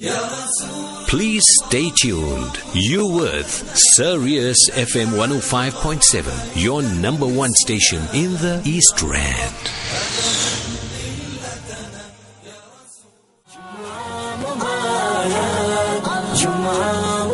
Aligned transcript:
Please 0.00 1.44
stay 1.66 1.90
tuned. 1.90 2.58
You 2.72 3.06
with 3.06 3.46
Sirius 3.96 4.70
FM 4.70 5.08
105.7, 5.08 6.52
your 6.56 6.80
number 6.80 7.26
one 7.26 7.52
station 7.52 8.00
in 8.14 8.32
the 8.32 8.62
East 8.64 9.02
Rand. 9.02 9.68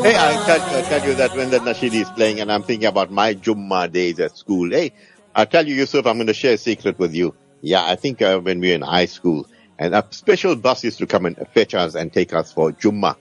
Hey, 0.03 0.17
I 0.17 0.43
tell, 0.45 0.61
I 0.61 0.83
tell 0.83 1.09
you 1.09 1.15
that 1.15 1.37
when 1.37 1.51
the 1.51 1.61
Nasheed 1.61 1.95
is 1.95 2.11
playing 2.11 2.41
and 2.41 2.51
I'm 2.51 2.65
thinking 2.65 2.89
about 2.89 3.13
my 3.13 3.35
Jummah 3.35 3.93
days 3.93 4.19
at 4.19 4.37
school. 4.37 4.71
Hey, 4.71 4.91
I 5.37 5.45
tell 5.45 5.65
you, 5.65 5.77
Yusuf, 5.77 6.05
I'm 6.05 6.17
going 6.17 6.27
to 6.27 6.35
share 6.35 6.55
a 6.55 6.59
secret 6.59 6.99
with 6.99 7.15
you. 7.15 7.33
Yeah, 7.61 7.85
I 7.85 7.95
think 7.95 8.23
uh, 8.23 8.41
when 8.41 8.59
we 8.59 8.71
were 8.71 8.75
in 8.75 8.83
high 8.83 9.07
school 9.07 9.47
and 9.79 9.95
a 9.95 10.05
special 10.11 10.57
bus 10.57 10.85
used 10.85 10.99
to 10.99 11.07
come 11.07 11.27
and 11.27 11.37
fetch 11.55 11.75
us 11.75 11.95
and 11.95 12.13
take 12.13 12.33
us 12.33 12.53
for 12.53 12.73
Jummah. 12.73 13.17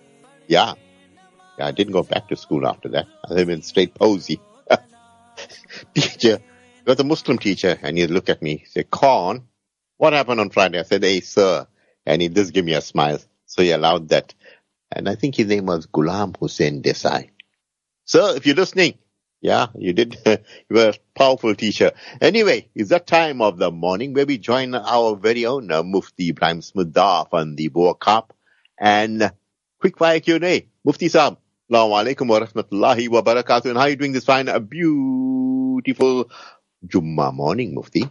Yeah. 0.48 0.74
yeah 1.58 1.68
I 1.68 1.72
didn't 1.72 1.94
go 1.94 2.04
back 2.04 2.30
to 2.30 2.36
school 2.36 2.68
after 2.68 2.90
that. 2.90 3.08
I 3.30 3.44
went 3.44 3.66
straight 3.66 3.94
posy. 3.94 4.40
teacher, 5.94 6.40
was 6.86 7.00
a 7.00 7.04
Muslim 7.04 7.38
teacher 7.38 7.78
and 7.82 7.98
he 7.98 8.08
looked 8.08 8.30
at 8.30 8.42
me, 8.42 8.64
said, 8.68 8.90
Khan, 8.90 9.48
what 9.98 10.14
happened 10.14 10.40
on 10.40 10.50
Friday? 10.50 10.80
I 10.80 10.84
said, 10.84 11.04
hey, 11.04 11.20
sir. 11.20 11.68
And 12.06 12.22
he 12.22 12.30
just 12.30 12.54
gave 12.54 12.66
me 12.66 12.74
a 12.74 12.82
smile. 12.82 13.20
So 13.48 13.62
he 13.64 13.72
allowed 13.72 14.10
that 14.10 14.34
and 14.92 15.10
I 15.10 15.16
think 15.16 15.36
his 15.36 15.48
name 15.48 15.66
was 15.66 15.88
Ghulam 15.88 16.38
Hussein 16.38 16.82
Desai. 16.82 17.30
Sir, 18.06 18.36
if 18.36 18.46
you're 18.46 18.56
listening, 18.56 18.98
yeah, 19.42 19.68
you 19.76 19.94
did. 19.94 20.18
you 20.26 20.76
were 20.76 20.90
a 20.90 20.94
powerful 21.18 21.56
teacher. 21.56 21.92
Anyway, 22.22 22.70
it's 22.76 22.90
that 22.90 23.08
time 23.08 23.42
of 23.42 23.58
the 23.58 23.72
morning 23.72 24.14
where 24.14 24.26
we 24.26 24.38
join 24.38 24.74
our 24.76 25.16
very 25.16 25.46
own 25.46 25.72
uh, 25.72 25.84
Mufti 25.84 26.32
Ebrahim 26.34 26.62
Smudaf 26.62 27.28
on 27.32 27.56
the 27.56 27.68
Boer 27.68 27.96
Cup 27.96 28.34
and 28.80 29.22
uh, 29.22 29.32
quick 29.80 29.98
fire 29.98 30.20
Q&A. 30.20 30.68
Mufti 30.84 31.10
Sam, 31.10 31.38
Assalamu 31.72 32.16
alaikum 32.16 32.28
wa 32.28 32.40
rahmatullahi 32.40 33.10
wa 33.10 33.22
barakatuh. 33.22 33.66
And 33.66 33.78
how 33.78 33.84
are 33.84 33.90
you 33.90 33.96
doing 33.96 34.14
this 34.14 34.26
fine, 34.26 34.48
a 34.48 34.60
beautiful 34.60 36.30
Jummah 36.86 37.34
morning, 37.34 37.76
Mufti? 37.76 38.04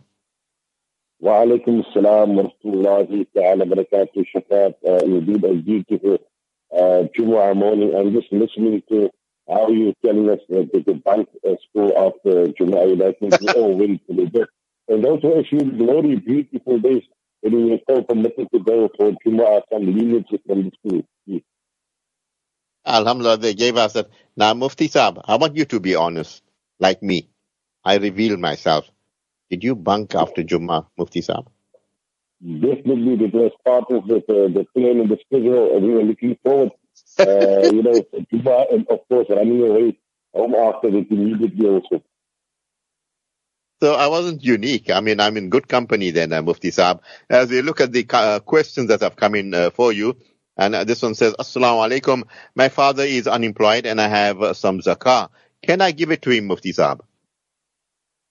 Wa 1.21 1.43
alaikum 1.43 1.85
salam 1.93 2.37
wa 2.37 2.45
rahmatullahi 2.45 3.27
ta'ala 3.35 3.65
wa 3.65 3.77
barakatuh. 3.77 4.25
Shafat, 4.35 4.75
uh, 4.87 5.05
indeed 5.05 5.45
a 5.45 5.55
beautiful 5.55 6.19
uh, 6.77 7.05
Jummah 7.17 7.57
morning. 7.57 7.95
I'm 7.95 8.13
just 8.13 8.33
listening 8.33 8.83
to 8.89 9.11
how 9.49 9.67
are 9.67 9.71
you're 9.71 9.93
telling 10.05 10.29
us 10.31 10.41
that 10.49 10.71
the 10.73 10.95
bank 10.95 11.29
uh, 11.47 11.55
school 11.69 11.93
after. 11.97 12.43
I 12.45 13.13
think 13.13 13.41
we 13.41 13.49
all 13.49 13.77
wait 13.77 14.01
for 14.07 14.15
the 14.15 14.27
day. 14.27 14.45
And 14.89 15.05
also, 15.07 15.39
actually, 15.39 15.65
very 15.65 16.17
beautiful 16.17 16.79
days 16.79 17.03
when 17.41 17.55
we 17.55 17.71
were 17.71 17.79
so 17.89 18.03
permitted 18.03 18.49
to 18.53 18.59
go 18.61 18.89
for 18.97 19.13
Jumu'ah, 19.25 19.63
some 19.73 19.87
leniency 19.87 20.41
from 20.47 20.65
the 20.65 20.73
school. 20.79 21.03
Alhamdulillah, 22.87 23.39
they 23.39 23.55
gave 23.55 23.77
us 23.77 23.95
that. 23.95 24.09
Now, 24.37 24.53
Mufti 24.55 24.89
Saab, 24.89 25.23
I 25.25 25.37
want 25.37 25.57
you 25.57 25.65
to 25.67 25.81
be 25.81 25.95
honest, 25.95 26.43
like 26.79 27.03
me. 27.03 27.29
I 27.85 27.97
reveal 27.97 28.37
myself. 28.37 28.91
Did 29.51 29.65
you 29.65 29.75
bunk 29.75 30.15
after 30.15 30.43
Jummah, 30.43 30.87
Mufti 30.99 31.21
Saab? 31.23 31.47
definitely 32.45 33.25
it 33.25 33.35
was 33.35 33.53
part 33.65 33.85
of 33.91 34.07
the, 34.07 34.17
uh, 34.17 34.49
the 34.53 34.67
plan 34.75 35.01
and 35.01 35.09
the 35.09 35.19
schedule. 35.27 35.81
We 35.81 35.91
were 35.95 36.03
looking 36.03 36.37
forward, 36.43 36.71
uh, 37.19 37.71
you 37.73 37.83
know, 37.83 37.93
to 37.93 38.69
and 38.73 38.87
of 38.89 39.01
course 39.09 39.27
running 39.29 39.63
away 39.63 39.99
home 40.35 40.55
after 40.55 40.89
it 40.89 41.11
immediately 41.11 41.67
also. 41.67 42.03
So 43.83 43.95
I 43.95 44.07
wasn't 44.07 44.43
unique. 44.43 44.91
I 44.91 45.01
mean, 45.01 45.21
I'm 45.21 45.37
in 45.37 45.51
good 45.51 45.69
company 45.69 46.11
then, 46.11 46.33
uh, 46.33 46.43
Mufti 46.43 46.71
Saab. 46.71 47.01
As 47.29 47.51
we 47.51 47.61
look 47.61 47.81
at 47.81 47.93
the 47.93 48.07
uh, 48.11 48.41
questions 48.41 48.89
that 48.89 49.01
have 49.01 49.17
come 49.17 49.35
in 49.35 49.53
uh, 49.53 49.71
for 49.71 49.93
you, 49.93 50.17
and 50.57 50.75
uh, 50.75 50.85
this 50.85 51.03
one 51.03 51.15
says, 51.15 51.35
Assalamu 51.39 52.01
alaikum. 52.01 52.23
My 52.55 52.69
father 52.69 53.03
is 53.03 53.27
unemployed 53.27 53.87
and 53.87 54.01
I 54.01 54.09
have 54.09 54.41
uh, 54.41 54.55
some 54.55 54.81
zakah. 54.81 55.29
Can 55.63 55.81
I 55.81 55.91
give 55.91 56.11
it 56.11 56.23
to 56.23 56.31
him, 56.31 56.47
Mufti 56.47 56.73
Saab? 56.73 57.01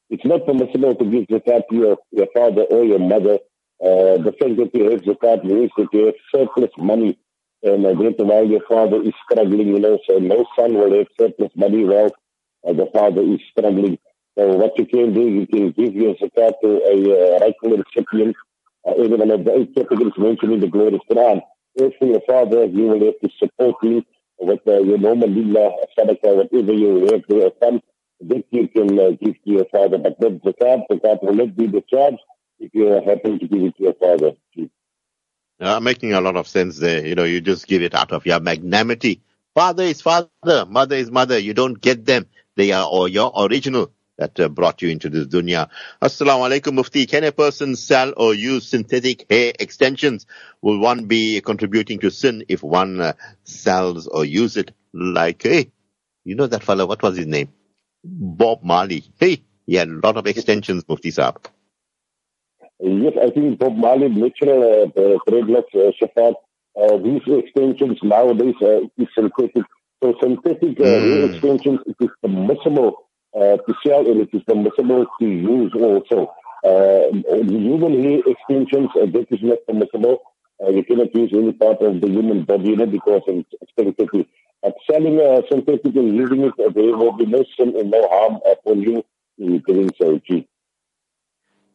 It's 0.10 0.26
not 0.26 0.46
permissible 0.46 0.96
to 0.96 1.06
give 1.06 1.28
zakat 1.28 1.64
to 1.70 1.76
your, 1.76 1.98
your 2.12 2.28
father 2.34 2.64
or 2.64 2.86
your 2.86 3.00
mother 3.00 3.40
uh, 3.84 4.18
the 4.18 4.34
fact 4.40 4.56
that 4.58 4.72
you 4.74 4.90
have 4.92 5.02
zakat 5.02 5.44
means 5.44 5.72
that 5.76 5.88
you 5.92 6.06
have 6.06 6.16
surplus 6.32 6.72
money. 6.78 7.18
And 7.64 7.86
uh, 7.86 7.94
that 7.94 8.16
while 8.26 8.46
your 8.46 8.62
father 8.68 9.02
is 9.02 9.14
struggling, 9.24 9.68
you 9.70 9.80
know, 9.80 9.98
so 10.06 10.20
no 10.20 10.46
son 10.58 10.74
will 10.74 11.00
accept 11.00 11.40
surplus 11.40 11.52
money 11.56 11.86
while 11.86 12.12
uh, 12.68 12.74
the 12.74 12.88
father 12.94 13.22
is 13.22 13.40
struggling. 13.52 13.98
So 14.38 14.48
what 14.58 14.78
you 14.78 14.86
can 14.86 15.14
do, 15.14 15.22
you 15.22 15.48
can 15.48 15.72
give 15.72 15.94
your 15.96 16.16
zakat 16.16 16.54
to 16.62 16.82
a 16.84 16.96
uh, 17.36 17.40
rightful 17.40 17.78
recipient, 17.78 18.36
uh, 18.86 18.96
even 18.98 19.32
of 19.32 19.46
the 19.46 19.60
eight 19.60 19.76
categories 19.76 20.14
mentioned 20.18 20.54
in 20.54 20.60
the 20.60 20.68
glorious 20.68 21.02
Quran. 21.10 21.42
If 21.76 21.94
your 22.02 22.22
father, 22.28 22.66
you 22.66 22.84
will 22.84 23.06
have 23.06 23.20
to 23.24 23.30
support 23.40 23.76
him 23.82 24.06
with 24.40 24.60
uh, 24.68 24.82
your 24.82 24.98
normal 24.98 25.30
lillah, 25.30 25.72
sadaqah, 25.98 26.36
whatever 26.36 26.74
you 26.74 27.08
have 27.12 27.26
to 27.28 27.36
have 27.44 27.60
done, 27.62 27.82
that 28.22 28.44
you 28.52 28.68
can 28.68 29.00
uh, 29.00 29.12
give 29.12 29.36
to 29.36 29.52
your 29.58 29.66
father. 29.72 29.98
But 30.00 30.20
not 30.20 30.34
zakat, 30.44 30.84
zakat 30.92 31.24
will 31.24 31.36
not 31.36 31.56
be 31.56 31.68
the 31.68 31.84
charge 31.90 32.18
if 32.60 32.72
you 32.74 32.88
happen 32.88 33.40
to 33.40 33.48
give 33.48 33.64
it 33.64 33.78
to 33.78 33.84
your 33.84 33.94
father. 33.94 34.32
Uh, 35.64 35.80
making 35.80 36.12
a 36.12 36.20
lot 36.20 36.36
of 36.36 36.46
sense 36.46 36.78
there. 36.78 37.08
You 37.08 37.16
know, 37.16 37.24
you 37.24 37.40
just 37.40 37.68
give 37.68 37.82
it 37.84 37.96
out 37.96 38.12
of 38.12 38.26
your 38.26 38.42
magnanimity. 38.42 39.22
Father 39.56 39.84
is 39.84 40.02
father, 40.02 40.66
mother 40.68 40.98
is 40.98 41.10
mother. 41.10 41.40
You 41.40 41.54
don't 41.54 41.80
get 41.80 42.06
them. 42.06 42.28
They 42.58 42.74
are 42.74 42.86
all 42.86 43.08
your 43.08 43.32
original 43.38 43.94
that 44.18 44.38
uh, 44.42 44.50
brought 44.50 44.82
you 44.82 44.90
into 44.90 45.10
this 45.10 45.28
dunya. 45.28 45.70
Assalamu 46.02 46.50
alaikum 46.50 46.74
mufti. 46.74 47.06
Can 47.06 47.24
a 47.24 47.32
person 47.32 47.78
sell 47.78 48.14
or 48.18 48.34
use 48.34 48.68
synthetic 48.68 49.26
hair 49.30 49.54
extensions? 49.58 50.26
Will 50.62 50.80
one 50.80 51.06
be 51.06 51.40
contributing 51.40 52.00
to 52.00 52.12
sin 52.12 52.44
if 52.50 52.62
one 52.62 53.00
uh, 53.00 53.14
sells 53.46 54.08
or 54.08 54.26
use 54.26 54.58
it? 54.58 54.72
Like, 54.94 55.44
hey, 55.44 55.72
you 56.26 56.36
know 56.36 56.48
that 56.48 56.64
fellow, 56.64 56.88
what 56.88 57.02
was 57.02 57.16
his 57.16 57.28
name? 57.28 57.54
Bob 58.04 58.64
Marley. 58.64 59.06
Hey, 59.18 59.44
he 59.66 59.76
had 59.76 59.88
a 59.88 60.00
lot 60.04 60.18
of 60.18 60.28
extensions, 60.28 60.84
Mufti 60.90 61.12
Saab. 61.12 61.38
Yes, 62.86 63.14
I 63.16 63.30
think 63.30 63.60
Bob 63.60 63.78
Marley, 63.78 64.10
natural 64.10 64.84
uh, 64.84 65.18
dreadlocks, 65.26 65.74
uh, 65.74 65.92
Shafat, 66.02 66.36
uh, 66.76 66.98
these 66.98 67.22
extensions 67.28 67.98
nowadays 68.04 68.56
uh, 68.62 68.82
is 68.98 69.08
synthetic. 69.18 69.64
So 70.04 70.14
synthetic 70.22 70.78
uh, 70.82 70.84
mm. 70.84 71.30
extensions, 71.34 71.80
it 71.86 71.96
is 72.02 72.10
permissible 72.22 73.08
uh, 73.34 73.56
to 73.56 73.74
sell 73.88 74.06
and 74.06 74.20
it 74.20 74.30
is 74.34 74.44
permissible 74.44 75.06
to 75.22 75.26
use 75.26 75.72
also. 75.80 76.34
Uh, 76.66 77.08
human 77.48 78.04
hair 78.04 78.20
extensions, 78.28 78.90
uh, 79.02 79.06
that 79.06 79.28
is 79.30 79.40
not 79.42 79.60
permissible. 79.66 80.22
Uh, 80.62 80.72
you 80.72 80.84
cannot 80.84 81.16
use 81.16 81.32
any 81.34 81.54
part 81.54 81.82
of 81.82 82.02
the 82.02 82.10
human 82.10 82.44
body 82.44 82.72
you 82.72 82.76
know, 82.76 82.86
because 82.86 83.22
it's 83.28 83.50
synthetic. 83.80 84.28
But 84.62 84.76
selling 84.92 85.22
uh, 85.22 85.42
synthetic 85.50 85.96
and 85.96 86.18
using 86.18 86.42
it, 86.42 86.54
uh, 86.60 86.70
there 86.76 86.98
will 86.98 87.14
be 87.14 87.28
no 87.28 87.46
sin 87.58 87.78
and 87.80 87.92
no 87.92 88.06
harm 88.10 88.40
upon 88.46 88.82
you 88.82 89.06
in 89.38 89.60
doing 89.66 89.90
so. 89.98 90.20
Gee. 90.30 90.50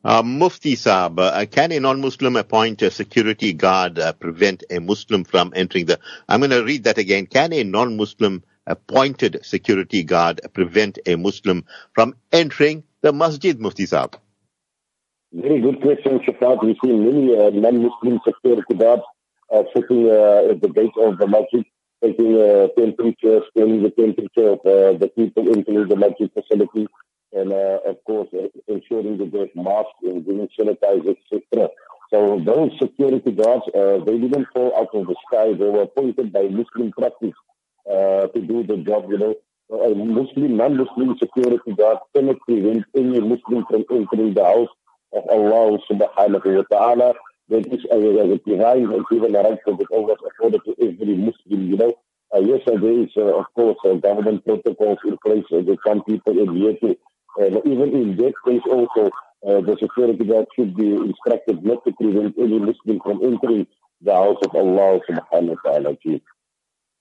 Uh, 0.05 0.23
Mufti 0.23 0.77
Saab, 0.77 1.19
uh, 1.19 1.45
can 1.47 1.73
a 1.73 1.81
non-Muslim 1.81 2.37
appoint 2.37 2.83
a 2.83 2.91
security 2.91 3.53
guard 3.53 3.99
uh, 3.99 4.13
prevent 4.13 4.63
a 4.71 4.79
Muslim 4.79 5.25
from 5.25 5.53
entering 5.57 5.87
the? 5.87 5.99
I'm 6.29 6.39
going 6.39 6.51
to 6.51 6.63
read 6.63 6.85
that 6.85 6.99
again. 6.99 7.27
Can 7.27 7.53
a 7.53 7.65
non-Muslim 7.65 8.45
appointed 8.65 9.41
security 9.43 10.05
guard 10.05 10.41
prevent 10.53 11.01
a 11.05 11.17
Muslim 11.17 11.65
from 11.95 12.15
entering 12.31 12.85
the 13.01 13.13
masjid, 13.13 13.59
Mufti 13.59 13.87
Saab? 13.87 14.15
Very 15.33 15.61
good 15.61 15.83
question, 15.83 16.21
Shafat. 16.21 16.65
We 16.65 16.79
see 16.83 16.93
many 16.93 17.37
uh, 17.37 17.51
non-Muslim 17.51 18.21
security 18.25 18.75
guards 18.75 19.03
uh, 19.53 19.65
sitting 19.75 20.09
uh, 20.09 20.53
at 20.53 20.61
the 20.61 20.69
gate 20.69 20.93
of 20.97 21.19
the 21.19 21.27
masjid, 21.27 21.65
taking 22.05 22.41
uh, 22.41 22.69
temperature, 22.79 23.41
scanning 23.51 23.83
the 23.83 23.91
temperature 23.91 24.51
of 24.51 24.61
the 25.01 25.11
people 25.17 25.49
entering 25.49 25.89
the 25.89 25.97
masjid 25.97 26.31
facility 26.33 26.87
and 27.33 27.53
uh, 27.53 27.79
of 27.87 28.03
course 28.05 28.29
uh, 28.35 28.49
ensuring 28.69 29.19
that 29.19 29.33
there's 29.33 29.51
masks 29.55 29.93
and 30.03 30.25
giving 30.25 30.49
etc. 30.49 31.69
So 32.11 32.41
those 32.43 32.71
security 32.81 33.33
guards, 33.33 33.65
uh, 33.75 34.03
they 34.05 34.19
didn't 34.19 34.49
fall 34.55 34.73
out 34.77 34.95
of 34.95 35.07
the 35.07 35.17
sky. 35.27 35.53
They 35.53 35.65
were 35.69 35.83
appointed 35.83 36.33
by 36.33 36.45
Muslim 36.45 36.91
practice 36.93 37.35
uh, 37.91 38.29
to 38.29 38.41
do 38.41 38.65
the 38.65 38.79
job. 38.79 39.11
You 39.11 39.19
know, 39.19 39.35
a 39.71 39.95
Muslim, 39.95 40.57
non-Muslim 40.57 41.19
security 41.19 41.73
guard 41.75 41.99
cannot 42.17 42.41
prevent 42.47 42.85
any 42.97 43.21
Muslim 43.21 43.67
from 43.69 43.85
entering 43.91 44.33
the 44.33 44.45
house 44.45 44.71
of 45.13 45.25
Allah 45.29 45.79
Subhanahu 45.91 46.57
wa 46.57 46.65
Taala. 46.73 47.15
That 47.51 47.67
is 47.73 47.85
uh, 47.93 47.97
a 47.97 48.39
behind 48.39 48.91
and 48.93 49.05
a 49.37 49.43
right 49.43 49.59
that 49.67 49.87
Allah 49.93 50.17
afforded 50.29 50.61
to 50.65 50.75
every 50.81 51.15
Muslim. 51.15 51.71
You 51.71 51.77
know. 51.77 51.95
Uh, 52.35 52.41
yes, 52.41 52.61
there 52.67 53.03
is, 53.03 53.09
uh, 53.17 53.39
of 53.39 53.47
course, 53.55 53.79
uh, 53.87 53.95
government 53.95 54.45
protocols 54.45 54.99
in 55.07 55.17
place 55.25 55.45
uh, 55.51 55.63
that 55.63 55.79
some 55.87 56.05
people 56.05 56.39
adhere 56.39 56.75
to. 56.77 56.95
Uh, 57.41 57.61
even 57.65 57.95
in 57.95 58.17
that 58.17 58.35
case 58.47 58.63
also, 58.71 59.11
the 59.43 59.77
security 59.81 60.25
guard 60.25 60.47
should 60.57 60.75
be 60.77 60.95
instructed 60.95 61.65
not 61.65 61.85
to 61.85 61.93
prevent 61.93 62.35
any 62.39 62.59
Muslim 62.59 63.01
from 63.01 63.23
entering 63.23 63.67
the 64.03 64.13
house 64.13 64.39
of 64.45 64.55
Allah 64.55 65.01
subhanahu 65.09 65.57
wa 65.65 65.71
ta'ala. 65.73 65.97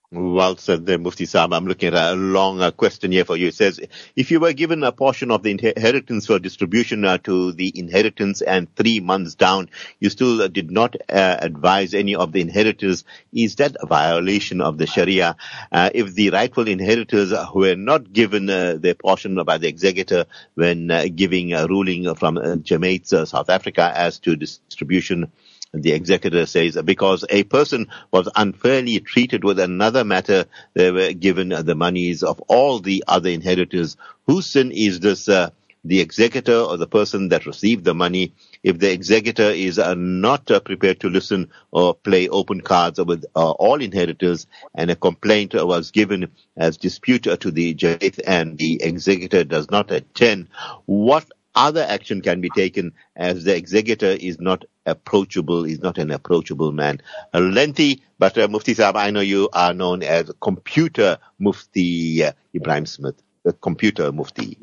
Well 0.10 0.56
said 0.56 0.86
there, 0.86 0.98
Mufti 0.98 1.26
Saab. 1.26 1.54
I'm 1.54 1.66
looking 1.66 1.94
at 1.94 2.14
a 2.14 2.16
long 2.16 2.62
uh, 2.62 2.72
question 2.72 3.12
here 3.12 3.26
for 3.26 3.36
you. 3.36 3.48
It 3.48 3.56
says, 3.56 3.82
if 4.16 4.32
you 4.32 4.40
were 4.40 4.54
given 4.54 4.82
a 4.86 4.94
portion 4.94 5.32
of 5.32 5.44
the 5.44 5.52
inheritance 5.52 6.28
for 6.28 6.40
distribution 6.40 7.04
uh, 7.04 7.18
to 7.26 7.52
the 7.52 7.78
inheritance 7.78 8.42
and 8.42 8.74
three 8.74 9.02
months 9.02 9.36
down, 9.36 9.70
you 10.00 10.10
still 10.10 10.42
uh, 10.42 10.48
did 10.48 10.72
not 10.72 10.96
advise 11.10 11.94
any 11.94 12.16
of 12.16 12.32
the 12.32 12.40
inheritors, 12.40 13.04
is 13.34 13.58
that 13.58 13.76
a 13.82 13.86
violation 13.86 14.62
of 14.62 14.78
the 14.78 14.88
Sharia? 14.88 15.36
If 15.74 16.14
the 16.14 16.30
rightful 16.30 16.70
inheritors 16.70 17.34
were 17.54 17.76
not 17.76 18.14
given 18.14 18.46
their 18.46 18.96
portion 18.96 19.36
by 19.44 19.58
the 19.58 19.68
executor 19.68 20.24
when 20.56 20.88
giving 21.18 21.52
a 21.52 21.68
ruling 21.68 22.16
from 22.16 22.38
uh, 22.38 22.56
Jamiat 22.56 23.28
South 23.28 23.50
Africa 23.50 23.92
as 23.94 24.20
to 24.20 24.38
distribution 24.38 25.34
the 25.82 25.92
executor 25.92 26.46
says 26.46 26.78
because 26.84 27.26
a 27.30 27.44
person 27.44 27.88
was 28.12 28.30
unfairly 28.36 29.00
treated 29.00 29.44
with 29.44 29.60
another 29.60 30.04
matter, 30.04 30.46
they 30.74 30.92
were 30.92 31.14
given 31.14 31.50
the 31.50 31.76
monies 31.76 32.24
of 32.24 32.40
all 32.42 32.80
the 32.80 33.04
other 33.08 33.30
inheritors. 33.30 33.98
Whose 34.26 34.48
sin 34.48 34.72
is 34.72 35.00
this? 35.00 35.30
Uh, 35.30 35.52
the 35.88 36.02
executor 36.02 36.56
or 36.58 36.78
the 36.78 36.88
person 36.88 37.30
that 37.30 37.46
received 37.46 37.86
the 37.86 37.94
money, 37.94 38.34
if 38.64 38.78
the 38.78 38.92
executor 38.92 39.50
is 39.52 39.80
uh, 39.80 39.96
not 39.96 40.50
uh, 40.52 40.60
prepared 40.60 41.00
to 41.00 41.10
listen 41.10 41.50
or 41.72 41.94
play 41.94 42.28
open 42.28 42.62
cards 42.62 43.00
with 43.00 43.26
uh, 43.36 43.52
all 43.52 43.82
inheritors 43.82 44.48
and 44.76 44.92
a 44.92 44.96
complaint 44.96 45.54
was 45.54 45.92
given 45.92 46.30
as 46.58 46.78
dispute 46.78 47.24
to 47.24 47.52
the 47.52 47.74
judge 47.74 48.20
and 48.26 48.58
the 48.58 48.82
executor 48.84 49.44
does 49.44 49.70
not 49.72 49.92
attend, 49.92 50.50
what 50.86 51.26
other 51.56 51.86
action 51.88 52.22
can 52.22 52.40
be 52.40 52.50
taken 52.50 52.94
as 53.16 53.44
the 53.44 53.56
executor 53.56 54.12
is 54.12 54.40
not 54.40 54.66
approachable, 54.88 55.66
is 55.66 55.80
not 55.80 55.98
an 55.98 56.10
approachable 56.10 56.72
man. 56.72 57.02
A 57.34 57.40
lengthy, 57.40 58.02
but 58.18 58.38
uh, 58.38 58.48
Mufti 58.48 58.74
Saab, 58.74 58.96
I 58.96 59.12
know 59.12 59.20
you 59.20 59.50
are 59.54 59.74
known 59.74 60.02
as 60.02 60.32
computer 60.42 61.20
Mufti 61.38 62.24
uh, 62.24 62.32
Ebrahim 62.56 62.88
Smith, 62.88 63.22
the 63.44 63.54
computer 63.54 64.12
Mufti. 64.12 64.58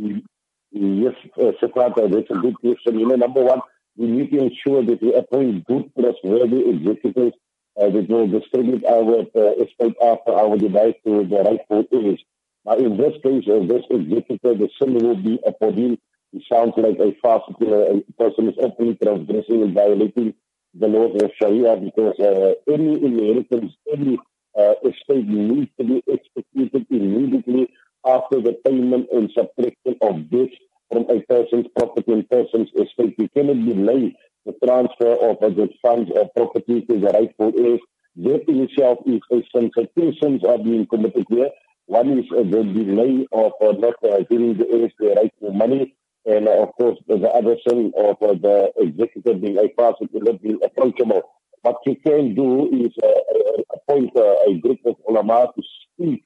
Yes, 0.72 1.14
uh, 1.40 1.52
that's 1.60 2.30
a 2.30 2.34
good 2.34 2.58
question. 2.60 2.98
You 2.98 3.06
know, 3.06 3.14
number 3.14 3.42
one, 3.42 3.60
we 3.96 4.08
need 4.08 4.30
to 4.32 4.38
ensure 4.38 4.84
that 4.84 5.00
we 5.00 5.14
appoint 5.14 5.64
good, 5.66 5.90
trustworthy 5.98 6.68
executors 6.68 7.32
uh, 7.80 7.90
that 7.90 8.08
will 8.08 8.26
distribute 8.26 8.84
our 8.84 9.20
uh, 9.20 9.52
estate 9.62 9.94
after 10.02 10.32
our 10.32 10.56
device 10.56 10.94
to 11.06 11.24
the 11.24 11.36
rightful 11.36 11.84
age. 11.92 12.24
Now, 12.64 12.76
in 12.76 12.96
this 12.96 13.12
case, 13.22 13.44
uh, 13.46 13.60
this 13.66 13.84
executor, 13.90 14.54
the 14.54 14.68
sin 14.80 14.94
will 14.94 15.16
be 15.16 15.38
him 15.44 15.98
he 16.34 16.44
sounds 16.52 16.72
like 16.76 16.98
a 16.98 17.14
fast 17.22 17.44
uh, 17.62 17.94
person 18.18 18.48
is 18.48 18.58
openly 18.60 18.98
transgressing 19.00 19.62
and 19.62 19.72
violating 19.72 20.34
the 20.74 20.88
laws 20.88 21.14
of 21.22 21.30
Sharia 21.40 21.76
because 21.76 22.18
uh, 22.18 22.54
any 22.68 22.94
inheritance, 22.94 23.72
any 23.92 24.18
uh, 24.58 24.74
estate 24.84 25.28
needs 25.28 25.70
to 25.78 25.84
be 25.84 26.02
executed 26.10 26.86
immediately 26.90 27.68
after 28.04 28.40
the 28.40 28.54
payment 28.64 29.06
and 29.12 29.30
subtraction 29.30 29.94
of 30.02 30.28
debts 30.28 30.56
from 30.90 31.06
a 31.08 31.20
person's 31.22 31.66
property 31.76 32.12
and 32.12 32.28
person's 32.28 32.68
estate. 32.74 33.14
You 33.16 33.28
cannot 33.28 33.64
delay 33.64 34.16
the 34.44 34.54
transfer 34.66 35.14
of 35.14 35.36
uh, 35.40 35.50
the 35.50 35.68
funds 35.82 36.10
or 36.16 36.28
property 36.36 36.80
to 36.80 36.98
the 36.98 37.06
rightful 37.14 37.52
heirs. 37.56 37.80
That 38.16 38.42
in 38.48 38.60
itself 38.62 38.98
is 39.06 39.20
a 39.30 39.42
sin. 39.54 39.70
Two 39.96 40.12
sins 40.20 40.42
are 40.44 40.58
being 40.58 40.86
committed 40.86 41.26
here. 41.28 41.50
One 41.86 42.18
is 42.18 42.26
uh, 42.32 42.42
the 42.42 42.64
delay 42.64 43.24
of 43.30 43.52
uh, 43.60 43.72
not 43.78 43.94
uh, 44.02 44.24
giving 44.28 44.58
the 44.58 44.66
heirs 44.68 44.92
the 44.98 45.14
rightful 45.14 45.52
money 45.52 45.94
and 46.26 46.48
uh, 46.48 46.62
of 46.62 46.72
course, 46.76 46.98
the 47.06 47.58
son 47.68 47.92
of 47.96 48.16
uh, 48.22 48.34
the 48.34 48.72
executive 48.78 49.40
being 49.40 49.58
a 49.58 49.68
person 49.68 50.08
will 50.12 50.22
not 50.22 50.42
be 50.42 50.56
approachable. 50.64 51.22
What 51.62 51.76
you 51.86 51.96
can 51.96 52.34
do 52.34 52.68
is 52.72 52.92
uh, 53.02 53.62
appoint 53.74 54.12
a 54.16 54.58
group 54.60 54.80
of 54.84 54.96
ulama 55.08 55.52
to 55.54 55.62
speak 55.94 56.22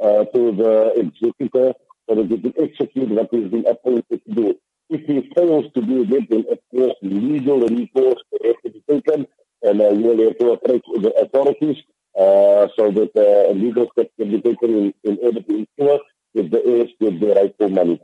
to 0.00 0.26
the 0.34 0.92
executive 0.96 1.74
so 2.08 2.14
that 2.14 2.28
they 2.28 2.38
can 2.38 2.54
execute 2.58 3.10
what 3.10 3.28
he's 3.30 3.50
been 3.50 3.66
appointed 3.66 4.20
to 4.26 4.34
do. 4.34 4.54
If 4.90 5.06
he 5.06 5.30
fails 5.34 5.66
to 5.74 5.80
do 5.80 6.04
that, 6.06 6.26
then 6.28 6.44
of 6.50 6.58
course 6.70 6.94
legal 7.02 7.60
recourse 7.60 8.22
has 8.44 8.54
to 8.64 8.70
be 8.70 8.82
taken 8.88 9.26
and 9.62 9.80
uh, 9.80 9.90
you 9.90 10.06
will 10.06 10.24
have 10.24 10.38
to 10.38 10.50
approach 10.52 10.84
the 11.00 11.12
authorities 11.20 11.76
uh, 12.18 12.68
so 12.76 12.90
that 12.90 13.10
uh, 13.16 13.52
legal 13.52 13.88
steps 13.92 14.10
can 14.18 14.30
be 14.30 14.40
taken 14.40 14.70
in, 14.70 14.94
in 15.04 15.18
order 15.22 15.40
to 15.40 15.54
ensure 15.54 16.00
that 16.34 16.50
the 16.50 16.62
heirs 16.66 16.90
get 17.00 17.20
the 17.20 17.34
rightful 17.34 17.68
money. 17.68 18.00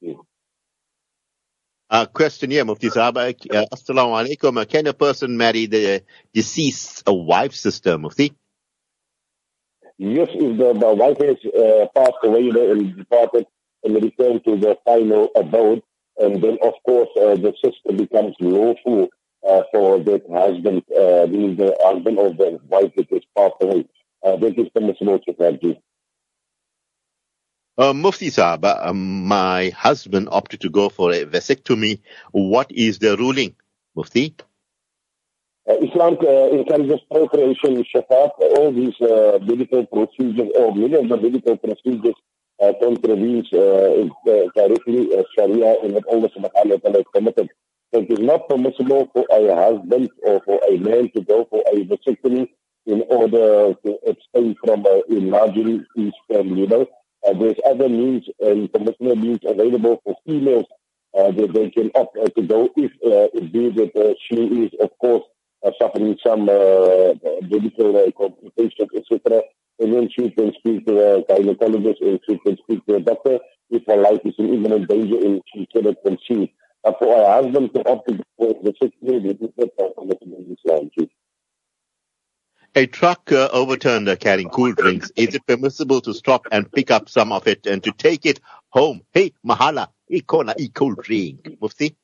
Yeah. 0.00 0.14
Uh, 1.90 2.06
question 2.06 2.52
here, 2.52 2.64
Mufti 2.64 2.88
Sahab. 2.88 3.16
Uh, 3.16 3.66
Assalamu 3.74 4.14
alaikum. 4.14 4.60
Uh, 4.60 4.64
can 4.64 4.86
a 4.86 4.92
person 4.92 5.36
marry 5.36 5.66
the 5.66 6.04
deceased 6.32 7.02
uh, 7.08 7.12
wife 7.12 7.52
sister, 7.52 7.98
Mufti? 7.98 8.32
Yes, 9.98 10.28
if 10.32 10.56
the, 10.56 10.72
the 10.72 10.94
wife 10.94 11.18
has 11.18 11.36
uh, 11.52 11.86
passed 11.94 12.22
away 12.22 12.48
and 12.48 12.96
departed 12.96 13.44
and 13.82 13.94
returned 13.96 14.44
to 14.44 14.56
the 14.56 14.78
final 14.84 15.30
abode, 15.34 15.82
and 16.18 16.40
then 16.40 16.58
of 16.62 16.74
course 16.86 17.08
uh, 17.16 17.34
the 17.34 17.52
sister 17.60 17.92
becomes 17.92 18.36
lawful 18.38 19.08
uh, 19.48 19.62
for 19.72 19.98
that 19.98 20.22
husband, 20.30 20.84
uh, 20.94 21.26
the 21.26 21.76
husband 21.82 22.18
of 22.20 22.36
the 22.36 22.60
wife 22.68 22.92
that 22.96 23.10
has 23.10 23.22
passed 23.36 23.56
away. 23.60 23.84
Uh, 24.24 24.36
that 24.36 24.56
is 24.58 24.68
permissible 24.68 25.18
to 25.18 25.58
do. 25.60 25.74
Uh, 27.80 27.94
Mufti 27.94 28.28
Saab, 28.28 28.62
uh, 28.66 28.92
my 28.92 29.70
husband 29.70 30.28
opted 30.30 30.60
to 30.60 30.68
go 30.68 30.90
for 30.90 31.12
a 31.12 31.24
vasectomy. 31.24 32.00
What 32.32 32.70
is 32.70 32.98
the 32.98 33.16
ruling, 33.16 33.54
Mufti? 33.96 34.36
Uh, 35.66 35.76
Islam 35.80 36.18
uh, 36.20 36.50
encourages 36.50 37.00
procreation, 37.10 37.82
shafat, 37.84 38.32
all 38.38 38.70
these 38.70 39.00
uh, 39.00 39.38
medical 39.40 39.86
procedures, 39.86 40.50
or 40.58 40.74
many 40.74 40.92
of 40.92 41.08
the 41.08 41.16
medical 41.16 41.56
procedures 41.56 42.16
uh, 42.62 42.74
contravenes 42.82 43.48
directly 43.48 45.08
Sharia 45.34 45.76
and 45.82 45.94
what 45.94 46.04
Allah 46.12 46.28
subhanahu 46.36 46.52
wa 46.52 46.76
ta'ala 46.76 46.98
has 46.98 47.04
permitted. 47.14 47.48
So 47.94 48.02
it 48.02 48.10
is 48.10 48.18
not 48.18 48.46
permissible 48.46 49.08
for 49.14 49.24
a 49.32 49.56
husband 49.56 50.10
or 50.22 50.42
for 50.44 50.60
a 50.68 50.76
man 50.76 51.10
to 51.16 51.22
go 51.22 51.46
for 51.48 51.64
a 51.72 51.76
vasectomy 51.86 52.46
in 52.84 53.04
order 53.08 53.72
to 53.72 53.98
abstain 54.06 54.54
from 54.62 54.84
uh, 54.84 55.00
enlarging 55.08 55.86
his 55.96 56.12
family. 56.30 56.60
You 56.60 56.66
know, 56.66 56.86
uh, 57.26 57.32
there's 57.34 57.56
other 57.66 57.88
means 57.88 58.24
and 58.40 58.72
conventional 58.72 59.16
means 59.16 59.40
available 59.46 60.00
for 60.04 60.16
females 60.26 60.66
uh, 61.18 61.30
that 61.32 61.52
they 61.52 61.70
can 61.70 61.90
opt 61.94 62.16
uh, 62.16 62.28
to 62.30 62.42
go 62.42 62.68
if 62.76 62.92
uh, 63.04 63.28
it 63.34 63.52
be 63.52 63.70
that 63.70 63.92
uh, 63.96 64.14
she 64.28 64.40
is, 64.64 64.70
of 64.80 64.90
course, 64.98 65.24
uh, 65.64 65.70
suffering 65.80 66.16
some 66.24 66.48
uh, 66.48 67.12
medical 67.42 67.92
complications, 68.16 68.88
etc. 68.96 69.42
And 69.78 69.94
then 69.94 70.08
she 70.16 70.30
can 70.30 70.52
speak 70.58 70.86
to 70.86 70.92
a 70.98 71.24
gynecologist 71.24 72.00
and 72.00 72.20
she 72.28 72.38
can 72.38 72.56
speak 72.58 72.84
to 72.86 72.96
a 72.96 73.00
doctor 73.00 73.38
if 73.70 73.82
her 73.86 73.96
life 73.96 74.20
is 74.24 74.34
in 74.38 74.54
imminent 74.54 74.88
danger 74.88 75.16
and 75.16 75.42
she 75.52 75.66
cannot 75.72 75.96
conceive. 76.04 76.48
Uh, 76.82 76.92
for 76.98 77.14
her 77.14 77.42
husband 77.42 77.74
to 77.74 77.86
opt 77.90 78.10
for 78.38 78.54
the 78.62 78.72
six 78.82 78.96
years, 79.02 79.22
it 79.24 79.38
is 79.42 79.50
not 79.58 79.68
possible 79.76 80.18
in 80.22 80.56
Islam. 80.56 80.90
A 82.76 82.86
truck 82.86 83.32
uh, 83.32 83.48
overturned 83.52 84.08
carrying 84.20 84.48
cool 84.48 84.72
drinks. 84.72 85.10
Is 85.16 85.34
it 85.34 85.44
permissible 85.44 86.00
to 86.02 86.14
stop 86.14 86.46
and 86.52 86.70
pick 86.70 86.92
up 86.92 87.08
some 87.08 87.32
of 87.32 87.48
it 87.48 87.66
and 87.66 87.82
to 87.82 87.90
take 87.90 88.24
it 88.24 88.38
home? 88.68 89.02
Hey, 89.12 89.32
Mahala, 89.44 89.88
ikona 90.08 90.54
e 90.56 90.68
cool 90.68 90.94
drink. 90.94 91.60
Mufti? 91.60 91.96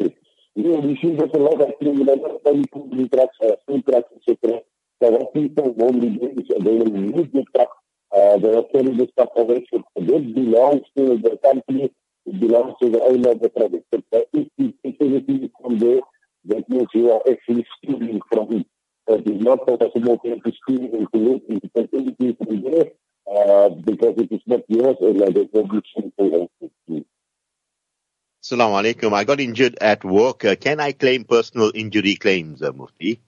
Yeah, 0.56 0.80
we 0.80 0.98
see 1.00 1.14
that 1.14 1.32
a 1.36 1.38
lot 1.38 1.60
of 1.60 1.72
things, 1.78 2.00
know, 2.00 2.14
not 2.16 2.40
only 2.44 2.64
food 2.72 3.12
trucks, 3.12 3.36
uh, 3.40 3.52
food 3.64 3.86
trucks, 3.86 4.08
etc. 4.28 4.58
So 5.00 5.26
people 5.26 5.72
normally 5.78 6.10
do 6.10 6.26
is 6.36 6.48
they 6.48 6.72
will 6.72 6.96
use 6.96 7.28
the 7.32 7.44
truck, 7.54 7.68
uh, 8.12 8.38
they 8.38 8.48
will 8.48 8.64
carry 8.64 8.96
the 8.96 9.06
stuff 9.12 9.28
away. 9.36 9.64
So 9.72 9.84
that 9.94 10.34
belongs 10.34 10.82
to 10.96 11.16
the 11.16 11.38
company, 11.44 11.92
it 12.26 12.40
belongs 12.40 12.74
to 12.82 12.90
the 12.90 13.00
owner 13.00 13.30
of 13.30 13.40
the 13.40 13.50
product. 13.50 13.84
So 13.94 14.24
if 14.32 14.48
you 14.56 14.74
take 14.84 14.96
anything 15.00 15.48
from 15.62 15.78
there, 15.78 16.00
that 16.46 16.68
means 16.68 16.88
you 16.92 17.12
are 17.12 17.22
actually 17.30 17.64
stealing 17.78 18.20
from 18.28 18.52
it 18.54 18.66
it 19.14 19.26
is 19.26 19.40
not 19.40 19.66
possible 19.66 20.18
to 20.18 20.52
steal 20.62 20.94
and 20.94 21.08
to 21.12 21.18
look 21.18 21.42
into 21.48 21.68
facilities 21.70 22.34
from 22.36 22.62
there 22.62 22.86
uh, 23.30 23.68
because 23.70 24.14
it 24.18 24.30
is 24.30 24.40
not 24.46 24.60
yours 24.68 24.96
and 25.00 25.22
uh, 25.22 25.30
there's 25.30 25.48
no 25.54 25.64
good 25.64 25.84
simple 25.94 26.50
Assalamu 28.44 28.80
alaikum. 28.80 29.12
I 29.12 29.24
got 29.24 29.40
injured 29.40 29.76
at 29.80 30.04
work. 30.04 30.44
Uh, 30.44 30.54
can 30.56 30.80
I 30.80 30.92
claim 30.92 31.24
personal 31.24 31.70
injury 31.74 32.14
claims, 32.14 32.62
uh, 32.62 32.72
Mufti? 32.72 33.20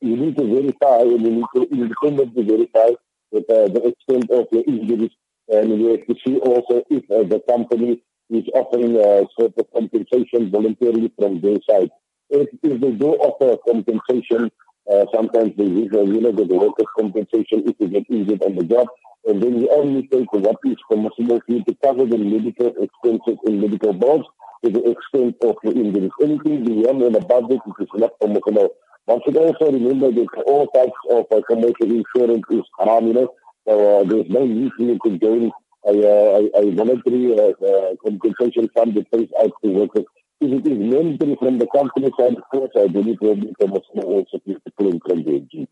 You 0.00 0.16
need 0.16 0.36
to 0.38 0.44
verify 0.44 1.02
and 1.02 1.22
you 1.22 1.30
need 1.36 1.44
to 1.54 1.62
independently 1.70 2.42
verify 2.42 2.96
that, 3.32 3.50
uh, 3.50 3.68
the 3.68 3.88
extent 3.88 4.30
of 4.30 4.46
your 4.50 4.64
injuries 4.66 5.12
and 5.48 5.80
you 5.80 5.88
have 5.88 6.06
to 6.06 6.14
see 6.26 6.38
also 6.38 6.82
if 6.90 7.04
uh, 7.10 7.28
the 7.28 7.40
company 7.48 8.02
is 8.30 8.44
offering 8.54 8.96
a 8.96 9.26
sort 9.38 9.52
of 9.58 9.70
compensation 9.72 10.50
voluntarily 10.50 11.12
from 11.16 11.40
their 11.40 11.58
side 11.68 11.90
if, 12.30 12.48
if 12.62 12.80
they 12.80 12.90
do 12.92 13.14
offer 13.14 13.56
compensation, 13.68 14.50
uh, 14.90 15.04
sometimes 15.14 15.52
they 15.56 15.64
a 15.64 16.04
you 16.04 16.20
know, 16.20 16.32
the 16.32 16.44
workers' 16.44 16.86
compensation 16.98 17.64
if 17.66 17.74
you 17.78 17.88
get 17.88 18.04
injured 18.08 18.42
on 18.42 18.54
the 18.56 18.64
job. 18.64 18.86
And 19.26 19.42
then 19.42 19.58
you 19.60 19.68
only 19.72 20.06
take 20.06 20.32
what 20.32 20.56
is 20.64 20.76
permissible 20.88 21.40
for 21.44 21.52
you 21.52 21.64
to 21.64 21.76
cover 21.82 22.06
the 22.06 22.16
medical 22.18 22.68
expenses 22.68 23.38
and 23.44 23.60
medical 23.60 23.92
bills 23.92 24.24
to 24.64 24.70
the 24.70 24.90
extent 24.90 25.36
of 25.42 25.56
the 25.64 25.72
injuries. 25.72 26.12
Anything 26.22 26.64
beyond 26.64 27.02
and 27.02 27.16
above 27.16 27.50
it 27.50 27.60
is 27.80 27.88
not 27.94 28.18
permissible. 28.20 28.68
One 29.06 29.20
should 29.24 29.36
also 29.36 29.72
remember 29.72 30.12
that 30.12 30.28
all 30.46 30.66
types 30.68 30.98
of 31.10 31.26
uh, 31.32 31.42
commercial 31.48 31.90
insurance 31.90 32.44
is 32.50 32.62
haram, 32.78 33.08
you 33.08 33.14
know. 33.14 33.34
So 33.66 34.00
uh, 34.00 34.04
there's 34.04 34.28
no 34.28 34.46
need 34.46 34.72
for 34.76 34.82
you 34.82 34.98
to 35.04 35.18
join 35.18 35.50
a, 35.86 35.90
a, 35.90 36.68
a 36.68 36.74
voluntary 36.74 37.38
uh, 37.38 37.66
uh, 37.66 37.94
compensation 38.04 38.68
fund 38.74 38.94
that 38.94 39.10
pays 39.10 39.28
out 39.42 39.52
to 39.64 39.70
workers. 39.70 40.04
If 40.40 40.52
it 40.52 40.70
is 40.70 40.78
mainly 40.78 41.36
from 41.36 41.58
the 41.58 41.66
company 41.74 42.10
side, 42.18 42.36
of 42.36 42.42
course, 42.50 42.70
I 42.76 42.88
believe 42.88 43.18
will 43.20 43.36
be 43.36 43.54
from 43.58 43.72
a 43.72 43.80
small 43.90 44.04
also 44.04 44.38
people 44.38 44.90
in 44.90 45.44
the 45.48 45.68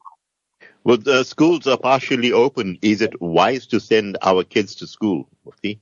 Well, 0.85 0.97
the 0.97 1.23
schools 1.25 1.67
are 1.67 1.77
partially 1.77 2.33
open. 2.33 2.79
Is 2.81 3.03
it 3.03 3.21
wise 3.21 3.67
to 3.69 3.81
send 3.81 4.17
our 4.23 4.43
kids 4.43 4.75
to 4.77 4.87
school, 4.87 5.29
Mufti? 5.45 5.81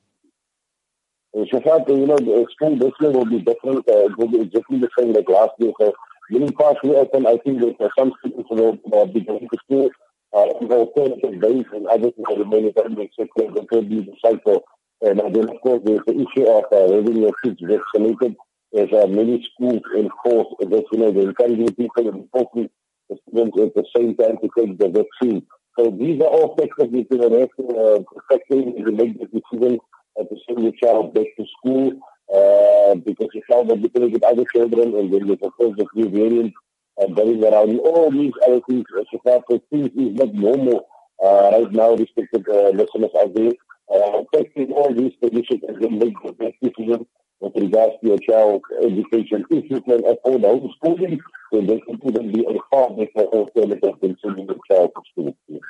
Uh, 1.34 1.44
Shafat, 1.44 1.88
you 1.88 2.06
know, 2.06 2.16
the 2.16 2.46
school 2.52 2.76
this 2.76 2.92
year 3.00 3.10
will 3.10 3.24
be 3.24 3.40
different. 3.40 3.88
Uh, 3.88 4.06
it 4.06 4.18
will 4.18 4.28
be 4.28 4.40
exactly 4.40 4.78
the 4.78 4.90
same 4.98 5.12
like 5.12 5.28
last 5.28 5.52
year. 5.58 5.72
So, 5.80 5.94
when 6.30 6.52
partially 6.52 6.96
open, 6.96 7.26
I 7.26 7.38
think 7.38 7.60
that 7.60 7.90
some 7.96 8.12
students 8.18 8.50
will 8.50 8.78
uh, 8.92 9.06
be 9.06 9.20
going 9.20 9.48
to 9.48 9.58
school 9.64 9.90
uh, 10.32 10.38
on 10.38 10.72
alternative 10.72 11.40
days 11.40 11.66
and 11.72 11.86
others 11.86 12.12
will 12.16 12.36
remain 12.36 12.68
at 12.68 12.76
home 12.76 12.98
except 13.00 13.30
the 13.36 13.66
third 13.72 13.88
be 13.88 14.00
the 14.00 14.14
cycle. 14.24 14.64
And 15.02 15.20
uh, 15.20 15.28
then, 15.28 15.48
of 15.50 15.60
course, 15.62 15.82
there's 15.84 16.00
the 16.06 16.14
issue 16.14 16.46
of 16.48 16.64
uh, 16.72 16.94
having 16.94 17.16
your 17.16 17.32
kids 17.42 17.60
vaccinated. 17.60 18.36
There's 18.72 18.92
uh, 18.92 19.06
many 19.06 19.46
schools 19.52 19.82
enforce 19.96 20.48
that, 20.60 20.84
you 20.92 20.98
know, 20.98 21.12
they're 21.12 21.28
encouraging 21.28 21.74
people 21.74 22.08
and 22.08 22.22
enforcing 22.22 22.70
the 23.10 23.18
students 23.28 23.58
at 23.60 23.74
the 23.74 23.84
same 23.94 24.16
time 24.16 24.38
to 24.38 24.48
take 24.58 24.78
the 24.78 24.88
vaccine. 24.88 25.46
So 25.78 25.90
these 25.90 26.20
are 26.20 26.28
all 26.28 26.56
factors 26.56 26.90
that 26.90 27.06
you 27.10 27.38
have 27.40 27.48
to 27.58 27.76
uh, 27.76 27.98
factor 28.28 28.54
in 28.54 28.84
to 28.84 28.92
make 28.92 29.18
the 29.18 29.26
decision 29.26 29.78
uh, 30.18 30.24
to 30.24 30.36
send 30.46 30.62
your 30.62 30.72
child 30.82 31.14
back 31.14 31.26
to 31.38 31.46
school 31.58 31.92
uh, 32.32 32.94
because 32.96 33.28
child 33.50 33.68
will 33.68 33.76
be 33.76 33.88
playing 33.88 34.12
with 34.12 34.24
other 34.24 34.44
children 34.54 34.94
and 34.96 35.12
then 35.12 35.26
there's 35.26 35.42
of 35.42 35.52
course 35.56 35.76
the 35.76 35.86
new 35.94 36.08
variant 36.08 36.54
uh, 37.00 37.06
going 37.06 37.44
around. 37.44 37.78
All 37.80 38.10
these 38.10 38.32
other 38.46 38.60
things, 38.68 38.84
uh, 38.98 39.04
so 39.12 39.62
things 39.70 39.90
is 39.96 40.14
not 40.14 40.34
normal 40.34 40.86
uh, 41.22 41.50
right 41.52 41.72
now, 41.72 41.94
respected 41.94 42.46
uh, 42.48 42.70
listeners 42.70 43.10
out 43.20 43.34
there. 43.34 43.52
Uh, 43.92 44.22
taking 44.34 44.72
all 44.72 44.94
these 44.94 45.12
conditions 45.20 45.60
and 45.68 45.82
then 45.82 45.98
make 45.98 46.14
the 46.24 46.32
best 46.32 46.54
decision 46.62 47.06
with 47.42 47.56
regards 47.56 47.94
to 48.00 48.08
your 48.08 48.18
child's 48.18 48.64
education. 48.82 49.44
If 49.50 49.68
you 49.68 49.80
can 49.82 50.04
afford 50.06 50.42
homeschooling, 50.42 51.18
then 51.50 51.66
there 51.66 51.80
can 51.80 51.98
even 52.06 52.32
be 52.32 52.46
a 52.46 52.54
far 52.70 52.90
better 52.90 53.26
alternative 53.26 53.94
than 54.00 54.16
sending 54.22 54.46
your 54.46 54.58
child 54.70 54.92
to 54.94 55.02
school. 55.10 55.60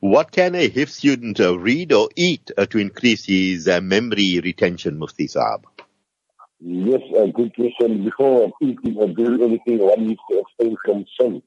What 0.00 0.32
can 0.32 0.54
a 0.54 0.70
hifz 0.70 0.92
student 0.92 1.40
uh, 1.40 1.58
read 1.58 1.92
or 1.92 2.08
eat 2.16 2.50
uh, 2.56 2.64
to 2.66 2.78
increase 2.78 3.26
his 3.26 3.68
uh, 3.68 3.82
memory 3.82 4.40
retention, 4.42 4.98
Mufti 4.98 5.28
Saab? 5.28 5.64
Yes, 6.58 7.02
a 7.18 7.28
good 7.28 7.54
question. 7.54 8.04
Before 8.04 8.50
eating 8.62 8.96
or 8.96 9.08
doing 9.08 9.42
anything, 9.42 9.86
one 9.86 10.06
needs 10.06 10.20
to 10.30 10.42
abstain 10.42 10.76
from. 10.86 11.42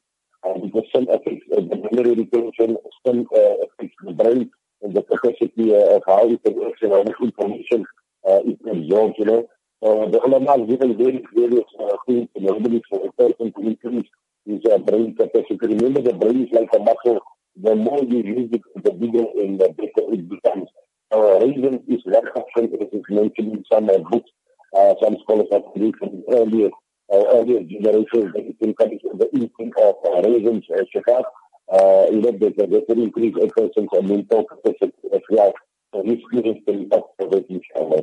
Uh, 0.45 0.59
because 0.59 0.83
sin 0.93 1.07
affects 1.09 1.45
uh, 1.51 1.61
the 1.61 1.77
memory 1.91 2.13
retention, 2.13 2.77
sin 3.05 3.25
uh, 3.35 3.65
affects 3.65 3.95
the 4.03 4.11
brain 4.11 4.51
and 4.83 4.93
the 4.93 5.01
capacity 5.01 5.73
uh, 5.73 5.95
of 5.95 6.03
how 6.05 6.29
it 6.29 6.43
can 6.43 6.89
much 6.89 7.15
information 7.21 7.85
uh, 8.27 8.41
it 8.45 8.59
absorbs, 8.69 9.15
you 9.17 9.25
know. 9.25 9.45
So 9.83 10.09
the 10.09 10.19
ulama 10.23 10.57
has 10.57 10.67
given 10.69 10.97
various, 10.97 11.23
various 11.35 11.69
uh, 11.79 11.97
things 12.07 12.29
and 12.35 12.45
remedies 12.49 12.81
for 12.89 13.05
a 13.05 13.11
person 13.11 13.51
to 13.53 13.61
increase 13.67 14.07
his 14.45 14.61
uh, 14.71 14.77
brain 14.77 15.15
capacity. 15.15 15.57
Remember, 15.61 16.01
the 16.01 16.13
brain 16.13 16.43
is 16.43 16.49
like 16.51 16.69
a 16.75 16.79
muscle 16.79 17.19
the 17.55 17.75
more 17.75 18.01
you 18.03 18.17
use 18.23 18.49
it, 18.51 18.61
the 18.83 18.91
bigger 18.91 19.25
and 19.37 19.59
the 19.59 19.69
better 19.77 20.07
it 20.11 20.27
becomes. 20.29 20.67
Uh, 21.13 21.39
raisins 21.39 21.81
is 21.87 22.01
one 22.05 22.27
option, 22.35 22.65
as 22.81 22.87
is 22.91 23.05
mentioned 23.09 23.53
in 23.53 23.63
some 23.71 23.89
uh, 23.89 23.97
books. 24.09 24.29
Uh, 24.75 24.95
some 25.03 25.15
scholars 25.21 25.47
have 25.51 25.61
from 25.73 26.23
earlier, 26.31 26.69
uh, 27.13 27.23
earlier 27.37 27.61
generations 27.61 28.33
that 28.33 28.41
it 28.41 28.55
encourages 28.61 29.11
the 29.19 29.29
eating 29.35 29.71
of 29.77 29.95
uh, 30.05 30.21
raisins, 30.27 30.65
uh, 30.73 30.81
shafat, 30.89 31.23
uh, 31.71 32.09
you 32.09 32.21
know, 32.21 32.31
that, 32.31 32.55
that 32.57 32.85
will 32.89 33.03
increase 33.03 33.35
a 33.39 33.47
person's 33.47 33.89
mental 34.01 34.43
capacity 34.45 34.93
as 35.13 35.21
well. 35.29 35.53
So 35.93 36.03
his 36.03 36.17
students 36.27 36.61
can 36.65 36.89
opt 36.91 37.15
for 37.17 37.29
that, 37.29 37.45
inshallah. 37.49 38.01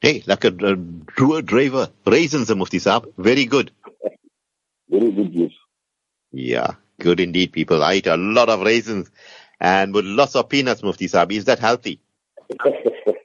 Hey, 0.00 0.22
like 0.26 0.44
a 0.44 0.48
uh, 0.48 0.74
drawer 1.06 1.40
driver, 1.40 1.88
raisins, 2.04 2.54
Mufti 2.54 2.78
Saab. 2.78 3.12
Very 3.16 3.44
good. 3.46 3.70
Very 4.88 5.12
good, 5.12 5.32
yes. 5.32 5.50
Yeah. 6.32 6.74
Good 6.98 7.20
indeed, 7.20 7.52
people. 7.52 7.82
I 7.82 7.94
eat 7.94 8.06
a 8.06 8.16
lot 8.16 8.48
of 8.48 8.60
raisins 8.62 9.10
and 9.60 9.94
with 9.94 10.04
lots 10.04 10.34
of 10.34 10.48
peanuts, 10.48 10.82
Mufti 10.82 11.06
Saab. 11.06 11.30
Is 11.32 11.44
that 11.44 11.60
healthy? 11.60 12.00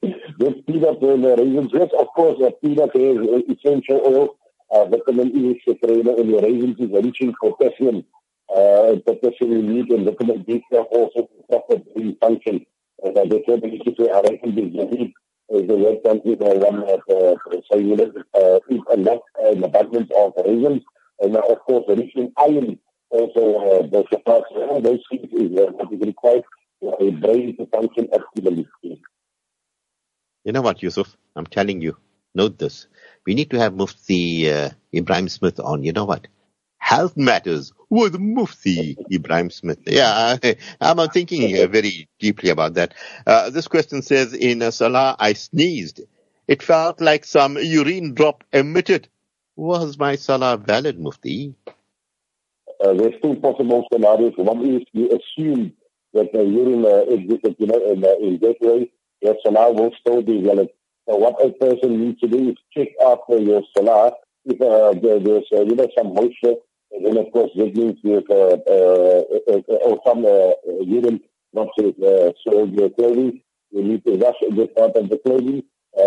yes, 0.03 0.53
peanut 0.67 1.01
and 1.01 1.25
uh, 1.25 1.35
raisins. 1.35 1.71
Yes, 1.73 1.89
of 1.99 2.07
course, 2.15 2.39
uh, 2.41 2.51
peanut 2.61 2.95
is 2.95 3.17
essential 3.49 4.01
oil. 4.05 4.37
Uh, 4.69 4.85
vitamin 4.85 5.35
E 5.35 5.51
is 5.51 5.77
trainer 5.83 6.15
and 6.15 6.29
your 6.29 6.41
raisins 6.41 6.79
is 6.79 6.89
rich 6.91 7.17
in 7.21 7.33
potassium. 7.41 8.05
Uh, 8.53 8.95
potassium 9.05 9.51
you 9.51 9.61
need 9.61 9.89
and 9.89 10.05
vitamin 10.05 10.43
B12 10.43 10.85
also 10.91 11.29
proper 11.49 11.77
brain 11.93 12.15
function. 12.21 12.65
And 13.03 13.17
uh, 13.17 13.25
that's 13.25 13.47
what 13.47 13.63
we 13.63 13.71
need 13.71 13.95
to 13.97 14.09
I 14.11 14.21
reckon 14.21 14.55
the 14.55 14.61
Jahid 14.61 15.13
is 15.49 15.67
the 15.67 15.75
world 15.75 16.03
country 16.05 16.35
for 16.35 16.57
one 16.57 16.83
of 16.83 17.01
uh, 17.09 17.35
so 17.71 17.77
you 17.77 17.95
know, 17.95 18.59
eat 18.69 18.81
a 18.91 18.97
lot 18.97 19.21
abundance 19.63 20.11
of 20.17 20.33
raisins 20.45 20.81
and 21.19 21.35
uh, 21.35 21.41
of 21.49 21.59
course 21.59 21.85
rich 21.89 22.11
in 22.15 22.31
iron 22.37 22.79
also 23.11 23.41
uh, 23.59 23.81
the 23.87 24.03
support, 24.09 24.45
all 24.55 24.81
those 24.81 25.03
things 25.09 25.27
is 25.33 25.51
uh, 25.57 25.71
what 25.71 25.91
is 25.93 25.99
required 25.99 26.43
for 26.79 26.95
a 26.99 27.11
brain 27.11 27.55
to 27.57 27.65
function 27.67 28.07
optimally. 28.07 28.65
You 30.43 30.53
know 30.53 30.61
what, 30.61 30.81
Yusuf? 30.81 31.15
I'm 31.35 31.45
telling 31.45 31.81
you, 31.81 31.95
note 32.33 32.57
this. 32.57 32.87
We 33.25 33.35
need 33.35 33.51
to 33.51 33.59
have 33.59 33.75
Mufti 33.75 34.51
uh, 34.51 34.69
Ebrahim 34.93 35.29
Smith 35.29 35.59
on. 35.59 35.83
You 35.83 35.91
know 35.91 36.05
what? 36.05 36.27
Health 36.91 37.15
matters 37.15 37.71
with 37.89 38.19
Mufti 38.19 38.97
Ebrahim 39.11 39.51
Smith. 39.51 39.79
Yeah, 39.87 40.37
I, 40.43 40.55
am 40.81 41.09
thinking 41.09 41.57
uh, 41.57 41.67
very 41.67 42.09
deeply 42.19 42.49
about 42.49 42.73
that. 42.75 42.93
Uh, 43.25 43.49
this 43.49 43.67
question 43.67 44.01
says, 44.01 44.33
in 44.33 44.61
uh, 44.61 44.71
Salah, 44.71 45.15
I 45.19 45.33
sneezed. 45.33 46.01
It 46.47 46.61
felt 46.61 46.99
like 46.99 47.23
some 47.23 47.57
urine 47.57 48.13
drop 48.13 48.43
emitted. 48.51 49.07
Was 49.55 49.97
my 49.97 50.15
Salah 50.17 50.57
valid, 50.57 50.99
Mufti? 50.99 51.55
uh, 52.83 52.93
there's 52.93 53.13
two 53.21 53.35
possible 53.35 53.85
scenarios. 53.91 54.33
One 54.37 54.65
is 54.65 54.81
you 54.93 55.07
assume 55.07 55.73
that 56.13 56.31
the 56.33 56.43
urine 56.43 56.85
uh, 56.85 57.03
you 57.09 57.67
know, 57.67 57.91
in, 57.91 58.03
uh, 58.03 58.15
in 58.19 58.39
that 58.41 58.55
way, 58.61 58.91
your 59.21 59.35
salah 59.43 59.71
will 59.71 59.91
still 59.99 60.21
be 60.21 60.41
valid. 60.41 60.69
So 61.07 61.15
what 61.15 61.43
a 61.45 61.51
person 61.51 62.01
needs 62.03 62.19
to 62.21 62.27
do 62.27 62.49
is 62.49 62.55
check 62.75 62.89
after 63.05 63.37
your 63.37 63.61
salah 63.77 64.13
if 64.45 64.59
uh, 64.61 64.99
there, 64.99 65.19
there's, 65.19 65.45
uh, 65.53 65.61
you 65.61 65.75
know, 65.75 65.87
some 65.95 66.13
moisture, 66.15 66.55
and 66.93 67.05
then 67.05 67.17
of 67.17 67.31
course 67.31 67.51
that 67.55 67.75
means 67.75 67.97
you 68.03 68.23
uh, 68.29 68.57
uh, 69.53 69.95
some 70.05 70.23
urine 70.85 71.19
not 71.53 71.69
uh, 71.79 72.31
soiled 72.43 72.73
your 72.73 72.89
clothing. 72.91 73.41
You 73.71 73.83
need 73.83 74.05
to 74.05 74.15
wash 74.15 74.35
that 74.41 74.75
part 74.75 74.95
of 74.95 75.09
the 75.09 75.17
clothing, 75.17 75.63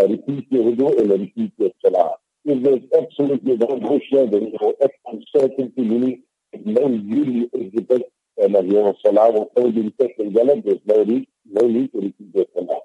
repeat 0.09 0.47
your 0.51 0.65
wudu, 0.65 0.99
and 0.99 1.11
repeat 1.11 1.53
your 1.59 1.71
salah. 1.85 2.17
If 2.45 2.63
there's 2.63 3.03
absolutely 3.03 3.57
no 3.57 3.79
moisture, 3.79 4.27
there 4.27 4.43
is 4.43 4.55
no 4.61 4.75
uncertainty, 5.07 5.83
meaning 5.83 6.23
no 6.65 6.89
need 6.89 7.51
is 7.55 7.83
best 7.85 8.05
and 8.37 8.57
of 8.57 8.67
your 8.67 8.95
salah 9.05 9.31
will 9.31 9.49
still 9.53 9.73
be 9.73 9.91
taken 10.01 10.33
valid. 10.33 10.63
There's 10.65 10.81
no 10.87 11.05
need, 11.05 11.29
no 11.47 11.67
need 11.67 11.93
to 11.93 12.01
repeat 12.01 12.33
the 12.33 12.47
salah. 12.55 12.81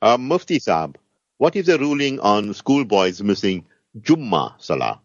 Uh, 0.00 0.18
Mufti 0.18 0.58
Saab, 0.58 0.96
what 1.38 1.56
is 1.56 1.66
the 1.66 1.78
ruling 1.78 2.20
on 2.20 2.54
schoolboys 2.54 3.22
missing 3.22 3.64
Jummah 4.00 4.54
Salah? 4.58 5.00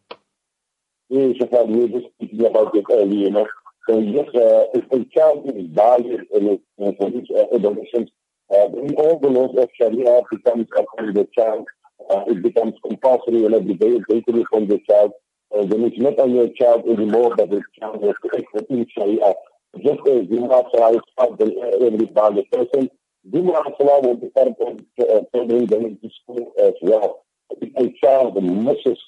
Yes, 1.13 1.37
Shafad, 1.37 1.67
we 1.67 1.79
were 1.81 1.99
just 1.99 2.13
speaking 2.15 2.45
about 2.45 2.75
it 2.75 2.85
earlier, 2.91 3.25
you 3.27 3.31
know. 3.31 3.47
So 3.87 3.99
yes, 3.99 4.27
uh, 4.35 4.65
if 4.73 4.85
a 4.91 5.05
child 5.15 5.45
is 5.55 5.67
died 5.69 6.05
in 6.05 6.47
his, 6.47 6.59
for 6.97 7.09
his 7.11 7.27
uh, 7.29 7.55
adolescence, 7.55 8.09
uh, 8.53 8.67
in 8.85 8.95
all 8.95 9.19
the 9.19 9.29
laws 9.29 9.55
of 9.57 9.69
Sharia 9.79 10.21
becomes 10.31 10.67
upon 10.75 11.13
the 11.13 11.27
child, 11.37 11.67
uh, 12.09 12.23
it 12.27 12.41
becomes 12.41 12.73
compulsory 12.85 13.45
and 13.45 13.53
obligatory 13.55 14.45
from 14.51 14.67
the 14.67 14.79
child 14.89 15.11
uh, 15.55 15.63
then 15.65 15.83
it's 15.83 15.99
not 15.99 16.17
only 16.19 16.39
a 16.39 16.53
child 16.53 16.83
anymore, 16.89 17.35
but 17.37 17.53
a 17.53 17.61
child 17.79 18.03
has 18.03 18.15
to 18.23 18.37
act 18.37 18.71
in 18.71 18.85
Sharia. 18.97 19.33
Just 19.77 19.99
as 20.07 20.27
Jumu'ah 20.27 20.63
Salah 20.73 20.95
is 20.95 21.01
part 21.17 21.31
of 21.39 21.41
every 21.41 22.07
baligh 22.07 22.49
person, 22.51 22.89
Jumu'ah 23.31 23.71
Salah 23.77 24.01
will 24.01 24.17
be 24.17 24.29
part 24.29 24.47
of 24.49 24.79
uh, 24.99 25.21
children 25.35 25.65
going 25.67 25.97
to 26.01 26.09
school 26.21 26.51
as 26.59 26.73
well. 26.81 27.23
If 27.61 27.69
a 27.77 27.93
child 28.03 28.41
misses 28.43 28.99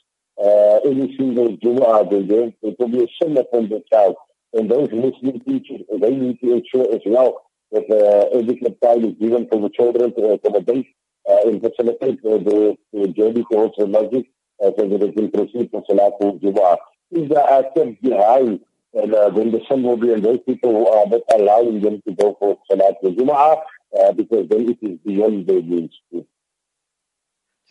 uh, 0.44 0.80
any 0.86 1.16
single 1.18 1.56
Jumu'ah, 1.58 2.10
then 2.10 2.54
it 2.62 2.76
will 2.80 2.88
be 2.88 3.04
a 3.04 3.08
sin 3.22 3.38
upon 3.38 3.70
the 3.70 3.84
child. 3.92 4.16
And 4.54 4.70
those 4.70 4.90
Muslim 4.92 5.40
teachers, 5.42 5.82
they 6.02 6.12
need 6.12 6.40
to 6.42 6.54
ensure 6.54 6.94
as 6.94 7.02
well 7.06 7.44
that 7.72 7.86
uh, 7.92 8.38
adequate 8.38 8.82
time 8.82 9.04
is 9.06 9.16
given 9.20 9.48
for 9.50 9.60
the 9.60 9.70
children 9.70 10.14
to 10.16 10.32
accommodate 10.34 10.88
uh, 11.30 11.48
and 11.48 11.62
facilitate 11.62 12.20
uh, 12.26 12.38
the, 12.38 12.78
the 12.94 13.08
journey 13.10 13.46
towards 13.52 13.74
the 13.78 13.88
masjid 13.88 14.26
uh, 14.64 14.72
so 14.78 14.88
that 14.88 15.04
it 15.04 15.16
will 15.16 15.30
proceed 15.30 15.70
for 15.72 15.84
Salatul 15.90 16.42
Jumu'ah. 16.42 16.78
If 17.12 17.30
they 17.30 17.36
are 17.36 17.64
kept 17.76 18.02
behind, 18.02 18.60
and 18.94 19.14
uh, 19.14 19.30
then 19.30 19.52
the 19.52 19.62
sun 19.68 19.84
will 19.84 19.98
be 19.98 20.14
on 20.14 20.22
those 20.22 20.40
people 20.46 20.72
who 20.72 20.88
are 20.88 21.06
not 21.08 21.22
allowing 21.34 21.82
them 21.82 22.02
to 22.08 22.14
go 22.16 22.36
for 22.40 22.58
Salatul 22.72 23.16
Jumu'ah, 23.18 23.62
uh, 24.00 24.12
because 24.14 24.48
then 24.50 24.70
it 24.70 24.78
is 24.82 24.98
beyond 25.06 25.48
their 25.48 25.62
means. 25.62 25.92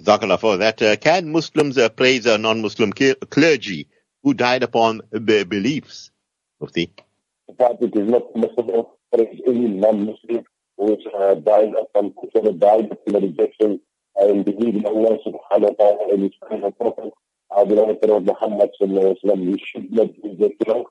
Jazakallah 0.00 0.40
for 0.40 0.56
that. 0.56 0.82
Uh, 0.82 0.96
can 0.96 1.30
Muslims 1.30 1.78
uh, 1.78 1.88
praise 1.88 2.26
a 2.26 2.36
non-Muslim 2.38 2.92
clergy 2.92 3.88
who 4.22 4.34
died 4.34 4.62
upon 4.62 5.02
their 5.10 5.44
beliefs? 5.44 6.10
Mufti. 6.60 6.90
Fact, 7.58 7.82
it 7.82 7.94
is 7.94 8.08
not 8.08 8.32
permissible 8.32 8.98
praise 9.12 9.40
any 9.46 9.68
non-Muslim 9.68 10.44
who 10.76 10.96
uh, 11.16 11.34
died 11.34 11.72
upon 11.80 12.12
who 12.32 12.52
died 12.58 12.90
upon 12.90 13.22
rejection 13.22 13.80
and 14.16 14.44
believe 14.44 14.76
in 14.76 14.86
Allah 14.86 15.18
subhanahu 15.26 15.70
wa 15.70 15.76
ta'ala 15.78 16.12
and 16.12 16.22
his 16.22 16.32
final 16.48 16.72
prophet. 16.72 17.12
Our 17.50 17.66
beloved 17.66 18.00
Prophet 18.02 18.24
Muhammad 18.26 18.70
sallallahu 18.80 19.04
alayhi 19.04 19.16
wa 19.22 19.30
sallam. 19.30 19.46
We 19.46 19.64
should 19.64 19.92
not 19.92 20.10
reject, 20.24 20.62
you 20.66 20.74
know, 20.74 20.86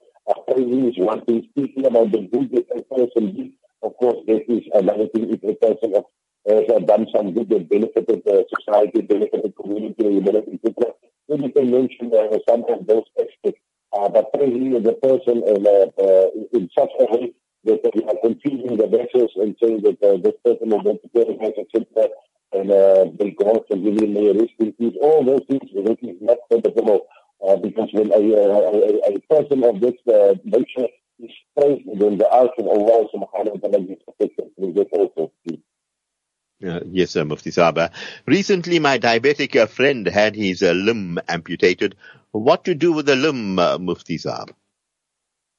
praising 0.48 0.88
is 0.90 0.98
one 0.98 1.26
thing. 1.26 1.48
Speaking 1.52 1.86
about 1.86 2.12
the 2.12 2.22
good 2.32 2.52
that 2.52 2.68
a 2.78 2.82
person 2.96 3.36
did, 3.36 3.52
of 3.82 3.96
course, 3.98 4.18
there 4.28 4.42
is 4.48 4.64
another 4.74 5.08
thing 5.08 5.30
if 5.34 5.44
a 5.44 5.56
person 5.56 5.96
of 5.96 6.06
has 6.48 6.64
uh, 6.70 6.80
done 6.80 7.08
some 7.16 7.34
good 7.34 7.50
that 7.50 7.70
benefited 7.70 8.22
the 8.26 8.46
society, 8.60 9.02
benefited 9.02 9.44
the 9.44 9.64
community, 9.64 10.20
people. 10.58 10.98
Then 11.30 11.44
you 11.44 11.52
can 11.52 11.72
mention 11.72 12.12
uh, 12.14 12.38
some 12.48 12.66
of 12.68 12.86
those 12.88 13.06
aspects. 13.20 13.62
Uh, 13.94 14.10
but 14.10 14.34
praising 14.34 14.72
the 14.82 14.94
person 14.94 15.44
in, 15.46 15.62
in 16.54 16.70
such 16.78 16.90
a 17.00 17.06
way 17.14 17.32
that 17.66 17.92
you 17.94 18.04
are 18.08 18.18
confusing 18.24 18.76
the 18.76 18.88
vessels 18.88 19.32
and 19.36 19.56
saying 19.62 19.82
that 19.84 20.02
this 20.24 20.34
person 20.44 20.70
will 20.70 20.82
go 20.82 20.98
to 20.98 21.08
paradise, 21.14 21.54
etc. 21.60 22.10
And 22.54 22.72
uh, 22.72 23.06
they 23.18 23.32
go 23.32 23.66
and 23.70 23.84
give 23.84 24.04
him 24.04 24.18
a 24.18 24.34
rest 24.34 24.54
in 24.60 24.74
peace. 24.74 24.96
All 25.02 25.24
those 25.24 25.42
things 25.48 25.70
that 25.74 25.98
is 26.02 26.18
not 26.22 26.38
acceptable. 26.52 27.06
Uh, 27.46 27.58
because 27.58 27.90
when 27.92 28.10
a, 28.14 28.16
a, 28.16 29.16
a, 29.16 29.20
person 29.28 29.64
of 29.66 29.82
this 29.82 30.00
uh, 30.08 30.34
nature 30.46 30.88
is 31.20 31.32
praised, 31.58 31.84
then 32.00 32.18
the 32.18 32.28
eyes 32.32 32.48
of 32.58 32.68
Allah 32.68 33.04
subhanahu 33.14 33.60
wa 33.60 33.68
ta'ala 33.68 33.84
is 33.84 34.00
protected 34.08 34.48
from 34.56 34.74
this 34.74 34.88
also. 34.94 35.33
Uh, 36.66 36.80
yes, 36.92 37.12
sir, 37.12 37.26
Mufti 37.26 37.52
Saba. 37.52 37.92
Recently, 38.26 38.80
my 38.80 38.98
diabetic 38.98 39.56
uh, 39.56 39.66
friend 39.66 40.08
had 40.08 40.36
his 40.36 40.64
uh, 40.64 40.72
limb 40.72 41.20
amputated. 41.28 41.96
What 42.32 42.64
to 42.66 42.74
do 42.74 42.94
with 42.94 43.06
the 43.06 43.16
limb, 43.16 43.60
uh, 43.60 43.78
Mufti 43.78 44.18
Saab? 44.18 44.52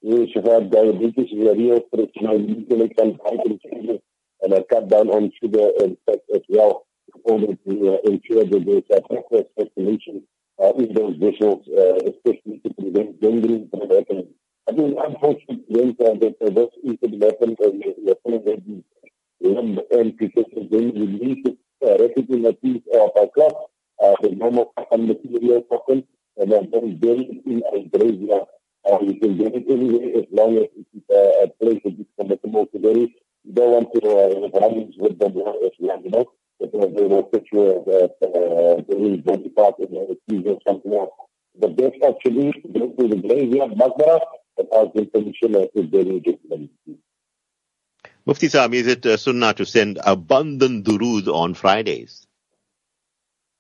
Yes, 0.01 0.29
Shafad, 0.35 0.71
diabetes 0.71 1.31
is 1.33 1.47
a 1.47 1.55
real 1.55 1.81
threat. 1.95 2.11
You 2.15 2.67
can 2.69 3.99
and 4.43 4.55
I 4.55 4.63
cut 4.71 4.89
down 4.89 5.09
on 5.09 5.33
sugar 5.43 5.71
and 5.81 5.97
fat 6.05 6.21
as 6.35 6.43
well 6.49 6.87
in 7.15 7.21
order 7.25 7.55
to 7.55 7.95
uh, 7.95 7.99
ensure 8.05 8.45
that 8.45 8.65
there's 8.67 8.99
a 8.99 9.01
proper 9.09 9.45
circulation 9.59 10.23
uh, 10.63 10.73
in 10.75 10.93
those 10.93 11.17
vessels, 11.17 11.67
uh, 11.69 11.97
especially 12.11 12.61
to 12.65 12.75
prevent 12.75 13.21
gangrene 13.21 13.69
from 13.71 13.89
happening. 13.89 14.29
I 14.69 14.73
think 14.73 14.97
unfortunately, 15.03 15.97
that 15.99 16.37
uh, 16.41 16.51
this 16.51 16.69
incident 16.85 17.25
happened 17.25 17.57
and 17.61 17.83
you're 17.83 18.85
limb 19.45 19.79
amputation, 19.93 20.69
then 20.71 20.93
we 20.95 21.07
need 21.07 21.45
to 21.45 21.57
uh, 21.87 21.99
replicate 22.03 22.45
a 22.47 22.53
piece 22.55 22.83
of 22.95 23.11
a 23.17 23.27
cloth, 23.29 23.71
uh, 24.03 24.15
the 24.23 24.31
normal 24.31 24.73
cotton 24.77 25.07
material 25.07 25.63
cotton, 25.71 26.05
and 26.37 26.53
then 26.53 26.71
bury 26.99 27.25
it 27.31 27.47
in 27.47 27.63
a 27.73 27.89
graveyard. 27.97 28.47
Uh, 28.91 28.99
you 29.01 29.19
can 29.19 29.37
get 29.39 29.55
it 29.55 29.65
anywhere 29.69 30.19
as 30.19 30.25
long 30.31 30.57
as 30.59 30.69
it 30.77 30.87
is 30.95 31.03
uh, 31.11 31.45
a 31.45 31.49
place 31.61 31.81
that 31.85 31.99
is 31.99 32.41
to 32.73 32.79
bury. 32.79 33.15
You 33.45 33.53
don't 33.53 33.73
want 33.73 33.89
to 33.95 34.01
uh, 34.09 34.61
run 34.61 34.93
with 34.99 35.19
them 35.19 35.37
as 35.37 35.73
long, 35.79 36.03
you 36.05 36.11
know, 36.11 36.27
because 36.61 36.95
they 36.95 37.07
will 37.07 37.23
put 37.25 37.47
your 37.53 37.79
uh, 37.81 38.09
uh, 38.25 38.83
the 38.89 39.23
body 39.25 39.49
part 39.51 39.79
in 39.79 39.97
a 39.97 40.15
piece 40.29 40.47
or 40.47 40.59
something 40.67 40.93
else. 40.93 41.11
The 41.61 41.69
best 41.69 41.97
option 42.03 42.49
is 42.49 42.55
to 42.63 42.69
go 42.69 42.89
to 42.89 43.09
the 43.09 43.17
graveyard, 43.17 43.73
Makbara, 43.73 44.21
and 44.59 44.69
ask 44.75 44.93
the 44.95 45.05
permission 45.07 45.53
to 45.53 45.83
bury 45.83 46.23
it. 46.25 47.04
Mufti 48.27 48.49
Sami, 48.49 48.79
is 48.79 48.87
it 48.87 49.05
uh, 49.05 49.19
sunnah 49.19 49.53
to 49.53 49.67
send 49.67 49.99
abundant 50.03 50.87
durood 50.87 51.29
on 51.29 51.53
Fridays? 51.53 52.27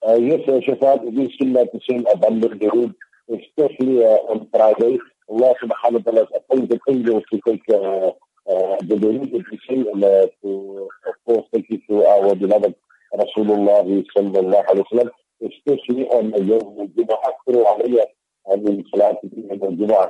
Uh, 0.06 0.14
yes, 0.14 0.40
uh, 0.48 0.52
Shafat, 0.52 1.06
it 1.06 1.18
is 1.20 1.36
sunnah 1.38 1.66
to 1.66 1.80
send 1.86 2.06
abundant 2.10 2.62
durood, 2.62 2.94
especially 3.28 4.02
uh, 4.02 4.32
on 4.32 4.48
Fridays. 4.50 5.00
Allah 5.28 5.52
subhanahu 5.62 6.04
wa 6.04 6.12
ta'ala 6.12 6.26
appointed 6.34 6.80
angels 6.88 7.24
to 7.30 7.40
take 7.46 7.60
uh, 7.68 8.08
uh, 8.48 8.76
the 8.88 8.96
durood 8.96 9.32
that 9.32 9.44
we 9.50 9.60
send 9.68 9.86
and 9.86 10.02
uh, 10.02 10.28
to, 10.40 10.88
of 11.08 11.14
course, 11.26 11.46
thank 11.52 11.66
you 11.68 11.82
to 11.90 12.06
our 12.06 12.34
beloved 12.34 12.74
Rasulullah 13.12 13.84
sallallahu 14.16 14.64
alayhi 14.64 14.84
wa 14.90 14.92
sallam, 14.92 15.10
especially 15.44 16.08
on 16.08 16.30
the 16.30 16.38
Yawm 16.38 16.80
al-Jumu'ah, 16.80 17.20
Akhiru 17.28 17.64
alayya, 17.68 18.04
and 18.46 18.66
in 18.66 18.84
Salat 18.94 19.16
al-Jum'ah. 19.22 20.08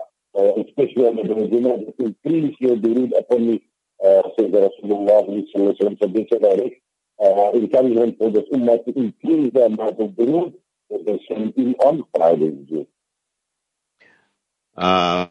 Especially 0.62 1.06
on 1.06 1.16
the 1.16 1.22
Jum'ah, 1.22 1.92
increase 1.98 2.54
your 2.60 2.76
durood 2.76 3.10
upon 3.18 3.48
me. 3.48 3.62
Sallallahu 4.04 5.98
so 5.98 6.06
they 6.08 6.26
said 6.30 6.42
already, 6.42 6.82
uh, 7.22 7.52
encouragement 7.54 8.18
for 8.18 8.30
the 8.30 8.42
Ummah 8.52 8.84
to 8.84 8.92
increase 8.98 9.52
the 9.52 9.64
amount 9.64 10.00
of 10.00 10.10
durood 10.10 10.54
that 10.90 11.04
they 11.06 11.20
send 11.28 11.54
in 11.56 11.74
on 11.74 12.04
Fridays. 12.14 12.86
Uh, 14.76 15.26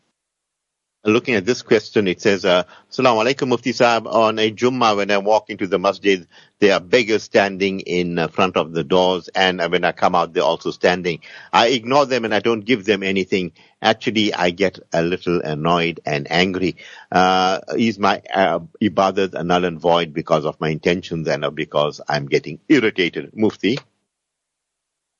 looking 1.11 1.35
at 1.35 1.45
this 1.45 1.61
question, 1.61 2.07
it 2.07 2.21
says, 2.21 2.45
uh, 2.45 2.63
Assalamu 2.91 3.25
alaikum 3.25 3.49
Mufti 3.49 3.73
Saab. 3.73 4.05
On 4.05 4.39
a 4.39 4.51
Jummah, 4.51 4.95
when 4.95 5.11
I 5.11 5.17
walk 5.17 5.49
into 5.49 5.67
the 5.67 5.77
masjid, 5.77 6.27
there 6.59 6.73
are 6.73 6.79
beggars 6.79 7.23
standing 7.23 7.81
in 7.81 8.17
uh, 8.17 8.27
front 8.27 8.55
of 8.55 8.71
the 8.73 8.83
doors, 8.83 9.29
and 9.35 9.59
when 9.59 9.83
I 9.83 9.91
come 9.91 10.15
out, 10.15 10.33
they're 10.33 10.43
also 10.43 10.71
standing. 10.71 11.19
I 11.51 11.67
ignore 11.67 12.05
them 12.05 12.25
and 12.25 12.33
I 12.33 12.39
don't 12.39 12.61
give 12.61 12.85
them 12.85 13.03
anything. 13.03 13.51
Actually, 13.81 14.33
I 14.33 14.51
get 14.51 14.79
a 14.93 15.01
little 15.01 15.41
annoyed 15.41 15.99
and 16.05 16.31
angry. 16.31 16.77
Uh, 17.11 17.59
is 17.77 17.99
my 17.99 18.21
uh, 18.33 18.59
ibadat 18.81 19.45
null 19.45 19.65
and 19.65 19.79
void 19.79 20.13
because 20.13 20.45
of 20.45 20.59
my 20.61 20.69
intentions 20.69 21.27
and 21.27 21.45
because 21.53 21.99
I'm 22.07 22.27
getting 22.27 22.59
irritated? 22.69 23.35
Mufti? 23.35 23.77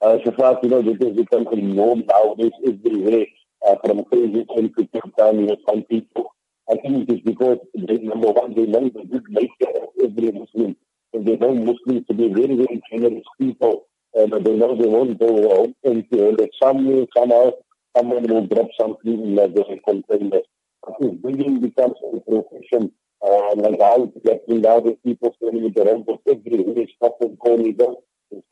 Uh, 0.01 0.17
Shafat, 0.17 0.63
you 0.63 0.69
know, 0.69 0.81
this 0.81 0.97
has 1.01 1.15
become 1.15 1.47
a 1.47 1.55
norm 1.55 2.03
nowadays 2.07 2.51
everywhere 2.65 3.25
uh, 3.67 3.75
from 3.85 4.03
crazy 4.05 4.45
to 4.45 4.87
take 4.93 5.15
down 5.17 5.45
with 5.45 5.59
some 5.67 5.83
people. 5.83 6.33
I 6.69 6.75
think 6.77 7.09
it 7.09 7.13
is 7.13 7.21
because 7.21 7.57
they, 7.75 7.97
number 7.97 8.31
one, 8.31 8.53
they 8.55 8.65
know 8.65 8.89
the 8.89 9.03
good 9.11 9.25
nature 9.29 9.71
of 9.81 9.89
every 10.03 10.31
Muslim. 10.31 10.75
And 11.13 11.25
they 11.25 11.35
know 11.35 11.53
Muslims 11.53 12.07
to 12.07 12.13
be 12.13 12.29
very, 12.29 12.55
very 12.55 12.81
generous 12.91 13.23
people. 13.39 13.87
And 14.13 14.31
they 14.31 14.55
know 14.55 14.75
they 14.75 14.87
won't 14.87 15.19
go 15.19 15.61
out 15.61 15.69
empty 15.85 16.19
and 16.25 16.37
that 16.37 16.49
somewhere, 16.61 17.05
somehow, 17.15 17.51
someone 17.95 18.23
will 18.23 18.47
drop 18.47 18.67
something 18.79 19.13
in 19.13 19.35
the 19.35 19.79
container. 19.87 20.41
I 20.87 20.91
think 21.01 21.21
building 21.21 21.59
becomes 21.61 21.95
a 22.13 22.19
profession. 22.19 22.91
Uh, 23.25 23.55
like 23.55 23.79
how 23.79 24.03
it's 24.03 24.25
getting 24.25 24.61
now 24.61 24.81
the 24.81 24.97
people 25.05 25.33
standing 25.37 25.63
with 25.63 25.75
the 25.75 25.85
rainbows 25.85 26.19
everywhere, 26.27 26.85
stop 26.97 27.15
and 27.21 27.39
call 27.39 27.57
me 27.57 27.71
down. 27.71 27.95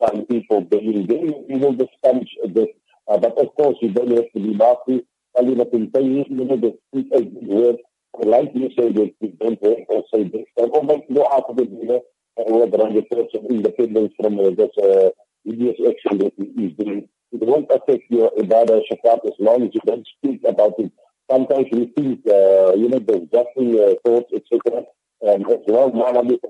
Some 0.00 0.24
people 0.26 0.62
begging, 0.62 1.06
they, 1.06 1.20
you 1.48 1.58
know, 1.58 1.72
the 1.76 1.86
the 2.02 2.68
uh, 3.12 3.18
but 3.18 3.36
of 3.38 3.54
course, 3.56 3.76
you 3.82 3.90
don't 3.92 4.10
have 4.10 4.30
to 4.34 4.40
be 4.40 4.54
nasty. 4.54 5.04
I 5.38 5.42
mean, 5.42 5.60
I 5.60 5.64
can 5.64 5.90
tell 5.92 6.02
you, 6.02 6.24
know, 6.30 6.56
the 6.56 6.72
speak 6.88 7.08
a 7.12 7.20
good 7.20 7.46
word. 7.46 7.76
Like 8.24 8.50
you 8.54 8.70
say, 8.78 8.90
that 8.92 9.12
you 9.20 9.32
don't 9.38 9.62
have 9.64 9.84
or 9.88 10.04
say 10.12 10.24
this. 10.24 10.46
Or 10.56 10.82
make 10.82 11.10
no 11.10 11.28
out 11.30 11.44
of 11.48 11.58
it, 11.58 11.68
you 11.70 11.84
know, 11.84 12.00
whether 12.36 12.78
on 12.82 12.94
the 12.94 13.02
terms 13.12 13.28
of 13.34 13.44
independence 13.50 14.12
from 14.18 14.38
uh, 14.38 14.50
this 14.56 14.70
uh, 14.82 15.10
hideous 15.44 15.76
action 15.86 16.18
that 16.18 16.32
he 16.38 16.66
is 16.66 16.72
doing. 16.78 17.08
It 17.32 17.40
won't 17.40 17.70
affect 17.70 18.04
your 18.08 18.30
Ibadah 18.38 18.80
Shakat 18.90 19.26
as 19.26 19.36
long 19.38 19.62
as 19.64 19.70
you 19.74 19.80
don't 19.86 20.06
speak 20.18 20.40
about 20.46 20.72
it. 20.78 20.92
Sometimes 21.30 21.66
we 21.72 21.92
think, 21.96 22.20
uh, 22.26 22.72
you 22.76 22.88
know, 22.88 22.98
there's 22.98 23.28
definitely 23.28 23.80
uh, 23.82 23.94
thoughts, 24.04 24.32
etc. 24.34 24.84
And 25.22 25.44
as 25.50 25.60
long 25.66 25.92
as 26.16 26.32
you 26.32 26.40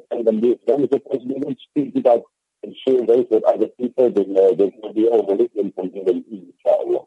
don't 0.66 1.59
speak 1.70 1.94
about 1.96 2.22
and 2.62 2.75
share 2.87 3.05
those 3.07 3.27
with 3.31 3.44
other 3.44 3.68
people, 3.68 4.11
then 4.11 4.37
uh, 4.37 4.55
they 4.55 4.72
will 4.83 4.92
be 4.92 5.09
overlooked 5.09 5.57
and 5.57 5.75
forgiven, 5.75 6.25
inshallah. 6.31 7.05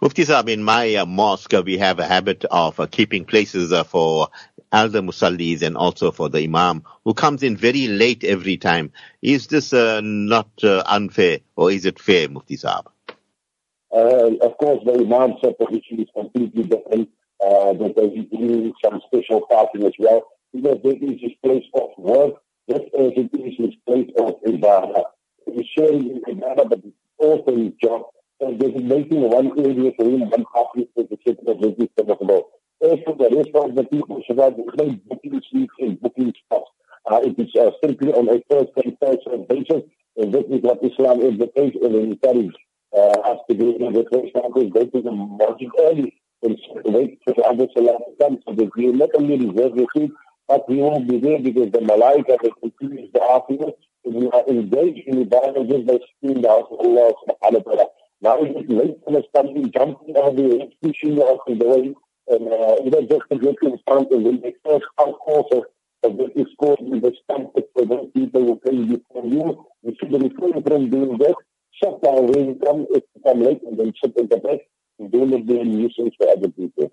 Mufti 0.00 0.24
Saab, 0.24 0.48
in 0.48 0.62
my 0.62 0.94
uh, 0.94 1.06
mosque, 1.06 1.52
uh, 1.54 1.62
we 1.64 1.78
have 1.78 1.98
a 1.98 2.06
habit 2.06 2.44
of 2.50 2.78
uh, 2.78 2.86
keeping 2.86 3.24
places 3.24 3.72
uh, 3.72 3.84
for 3.84 4.28
elder 4.70 5.00
musallis 5.00 5.62
and 5.62 5.76
also 5.76 6.10
for 6.10 6.28
the 6.28 6.44
imam 6.44 6.82
who 7.04 7.14
comes 7.14 7.42
in 7.42 7.56
very 7.56 7.88
late 7.88 8.22
every 8.22 8.56
time. 8.56 8.92
Is 9.22 9.46
this 9.46 9.72
uh, 9.72 10.00
not 10.02 10.50
uh, 10.62 10.82
unfair 10.86 11.40
or 11.56 11.70
is 11.70 11.84
it 11.84 11.98
fair, 11.98 12.28
Mufti 12.28 12.56
Saab? 12.56 12.86
of 13.90 14.56
course, 14.58 14.84
the 14.84 14.92
imam's 15.00 15.40
position 15.40 16.00
is 16.00 16.08
completely 16.14 16.64
different. 16.64 17.08
Uh, 17.40 17.72
that 17.72 17.94
there 17.94 18.06
is 18.06 18.24
doing 18.32 18.72
some 18.84 19.00
special 19.06 19.46
parking 19.48 19.84
as 19.84 19.92
well. 19.96 20.24
Because 20.52 20.78
there 20.82 20.96
is 20.96 21.20
his 21.20 21.32
place 21.44 21.64
of 21.74 21.90
work 21.96 22.34
just 22.68 22.84
as 22.94 23.12
it 23.16 23.30
is 23.32 23.54
his 23.56 23.74
place 23.86 24.10
of 24.18 24.34
ibadah. 24.46 25.04
He's 25.46 25.66
sharing 25.76 26.10
in 26.10 26.20
ibadah, 26.36 26.68
but 26.68 26.80
it's 26.84 26.96
also 27.18 27.56
his 27.56 27.72
job. 27.82 28.02
And 28.40 28.60
there's 28.60 28.74
making 28.80 29.22
one 29.22 29.58
area 29.58 29.90
for 29.96 30.04
him, 30.04 30.30
one 30.30 30.44
copy 30.52 30.88
for 30.94 31.04
the 31.04 31.18
city 31.26 31.40
of 31.46 31.60
the 31.60 32.14
about. 32.20 32.44
As 32.80 32.98
for 33.04 33.16
the 33.16 33.34
rest 33.34 33.50
of 33.54 33.74
the 33.74 33.84
people, 33.84 34.22
Shabbat, 34.28 34.56
there's 34.56 34.76
no 34.78 34.96
booking 35.08 35.40
seats 35.50 35.74
and 35.80 36.00
booking 36.00 36.32
spots. 36.44 36.70
Uh, 37.10 37.20
it 37.24 37.38
is 37.38 37.50
uh, 37.58 37.70
strictly 37.78 38.12
on 38.12 38.28
a 38.28 38.38
first 38.48 38.70
come 38.74 38.96
first 39.00 39.24
served 39.24 39.48
basis, 39.48 39.82
and 40.16 40.32
this 40.32 40.44
is 40.50 40.62
what 40.62 40.78
Islam 40.84 41.24
advocates 41.24 41.76
and 41.82 41.94
encourages 41.96 42.54
uh, 42.96 43.18
us 43.32 43.38
to 43.50 43.56
do. 43.56 43.74
And 43.80 43.96
the 43.96 44.04
first 44.12 44.30
is 44.34 44.70
go 44.72 44.84
to 44.84 45.02
the 45.02 45.10
margin 45.10 45.70
early 45.80 46.14
and 46.42 46.56
wait 46.84 47.18
for 47.24 47.34
the 47.34 47.42
other 47.42 47.66
Salah 47.74 47.98
to 47.98 48.12
come 48.20 48.38
so 48.46 48.54
that 48.54 48.70
you 48.76 48.92
not 48.92 49.10
only 49.16 49.46
reserve 49.46 49.74
your 49.74 49.88
seat, 49.96 50.12
but 50.48 50.68
we 50.68 50.76
won't 50.76 51.08
be 51.08 51.18
there 51.20 51.38
because 51.38 51.70
the 51.72 51.78
Malaika 51.78 52.36
will 52.42 52.56
continue 52.62 53.08
the 53.12 53.22
afternoon 53.22 53.72
we 54.04 54.30
are 54.30 54.44
engaged 54.48 55.06
in 55.06 55.24
ibadah 55.24 55.68
just 55.68 55.86
by 55.86 55.98
the 56.22 56.48
house 56.48 56.68
of 56.70 56.80
Allah 56.80 57.12
subhanahu 57.20 57.64
wa 57.66 57.72
ta'ala. 57.72 57.86
Now 58.22 58.40
we 58.40 58.48
just 58.54 58.70
late 58.70 58.96
for 59.04 59.22
study, 59.28 59.62
jumping 59.70 60.16
on 60.16 60.36
the 60.36 60.58
head, 60.58 60.70
pushing 60.82 61.18
off 61.18 61.44
the 61.46 61.54
way, 61.54 61.94
and 62.28 62.44
uh, 62.48 62.76
you 62.82 62.90
know, 62.90 63.02
just 63.02 63.26
to 63.30 63.38
get 63.38 63.56
in 63.62 63.78
front 63.86 64.12
of 64.12 64.22
when 64.22 64.40
they 64.40 64.54
first 64.64 64.86
come 64.98 65.14
closer, 65.24 65.68
of 66.04 66.14
what 66.14 66.32
is 66.36 66.46
called 66.58 66.78
the 66.80 67.12
stamp 67.24 67.52
for 67.52 67.84
those 67.84 68.08
people 68.14 68.42
who 68.46 68.60
came 68.64 68.88
before 68.88 69.26
you. 69.26 69.66
You 69.82 69.94
should 69.98 70.12
refrain 70.12 70.62
from 70.62 70.90
doing 70.90 71.18
that. 71.18 71.36
Down 71.80 72.26
when 72.26 72.48
you 72.48 72.58
come, 72.64 72.86
if 72.90 73.04
you 73.14 73.22
come 73.24 73.40
late, 73.40 73.62
and 73.62 73.78
then 73.78 73.92
sit 74.02 74.16
in 74.16 74.26
the 74.26 74.38
back 74.38 74.58
and 74.98 75.12
do 75.12 75.26
be 75.44 75.60
a 75.60 75.64
nuisance 75.64 76.12
for 76.18 76.28
other 76.28 76.48
people. 76.48 76.90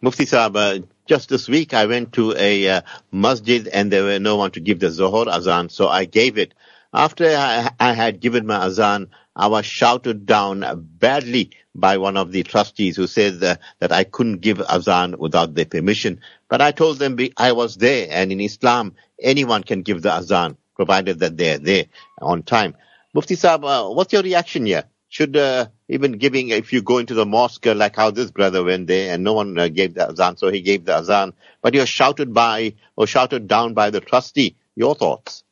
Mufti 0.00 0.24
Saab, 0.24 0.56
uh, 0.56 0.86
just 1.06 1.28
this 1.28 1.48
week 1.48 1.74
I 1.74 1.86
went 1.86 2.12
to 2.14 2.34
a 2.36 2.68
uh, 2.68 2.80
masjid 3.12 3.66
and 3.68 3.90
there 3.90 4.04
were 4.04 4.18
no 4.18 4.36
one 4.36 4.50
to 4.52 4.60
give 4.60 4.80
the 4.80 4.90
Zohar 4.90 5.28
azan, 5.28 5.68
so 5.68 5.88
I 5.88 6.04
gave 6.04 6.38
it. 6.38 6.54
After 6.92 7.24
I, 7.26 7.70
I 7.80 7.92
had 7.92 8.20
given 8.20 8.46
my 8.46 8.64
azan, 8.66 9.08
I 9.34 9.48
was 9.48 9.66
shouted 9.66 10.26
down 10.26 10.64
badly 10.98 11.50
by 11.74 11.98
one 11.98 12.16
of 12.16 12.32
the 12.32 12.42
trustees 12.42 12.96
who 12.96 13.06
said 13.06 13.42
uh, 13.42 13.56
that 13.80 13.92
I 13.92 14.04
couldn't 14.04 14.40
give 14.40 14.60
azan 14.60 15.16
without 15.18 15.54
their 15.54 15.64
permission. 15.64 16.20
But 16.48 16.60
I 16.60 16.70
told 16.70 16.98
them 16.98 17.18
I 17.36 17.52
was 17.52 17.76
there, 17.76 18.06
and 18.10 18.30
in 18.30 18.40
Islam, 18.40 18.94
anyone 19.20 19.64
can 19.64 19.82
give 19.82 20.02
the 20.02 20.12
azan, 20.12 20.56
provided 20.76 21.18
that 21.20 21.36
they're 21.36 21.58
there 21.58 21.86
on 22.20 22.42
time. 22.42 22.76
Mufti 23.12 23.36
Saab, 23.36 23.64
uh, 23.64 23.92
what's 23.92 24.12
your 24.12 24.22
reaction 24.22 24.66
here? 24.66 24.84
Should 25.14 25.36
uh, 25.36 25.68
even 25.88 26.18
giving, 26.18 26.48
if 26.48 26.72
you 26.72 26.82
go 26.82 26.98
into 26.98 27.14
the 27.14 27.24
mosque, 27.24 27.68
uh, 27.68 27.74
like 27.76 27.94
how 27.94 28.10
this 28.10 28.32
brother 28.32 28.64
went 28.64 28.88
there 28.88 29.14
and 29.14 29.22
no 29.22 29.32
one 29.34 29.56
uh, 29.56 29.68
gave 29.68 29.94
the 29.94 30.08
azan, 30.10 30.36
so 30.36 30.50
he 30.50 30.60
gave 30.60 30.84
the 30.84 30.96
azan, 30.96 31.34
but 31.62 31.72
you're 31.72 31.86
shouted 31.86 32.34
by 32.34 32.74
or 32.96 33.06
shouted 33.06 33.46
down 33.46 33.74
by 33.74 33.90
the 33.90 34.00
trustee. 34.00 34.56
Your 34.74 34.96
thoughts? 34.96 35.44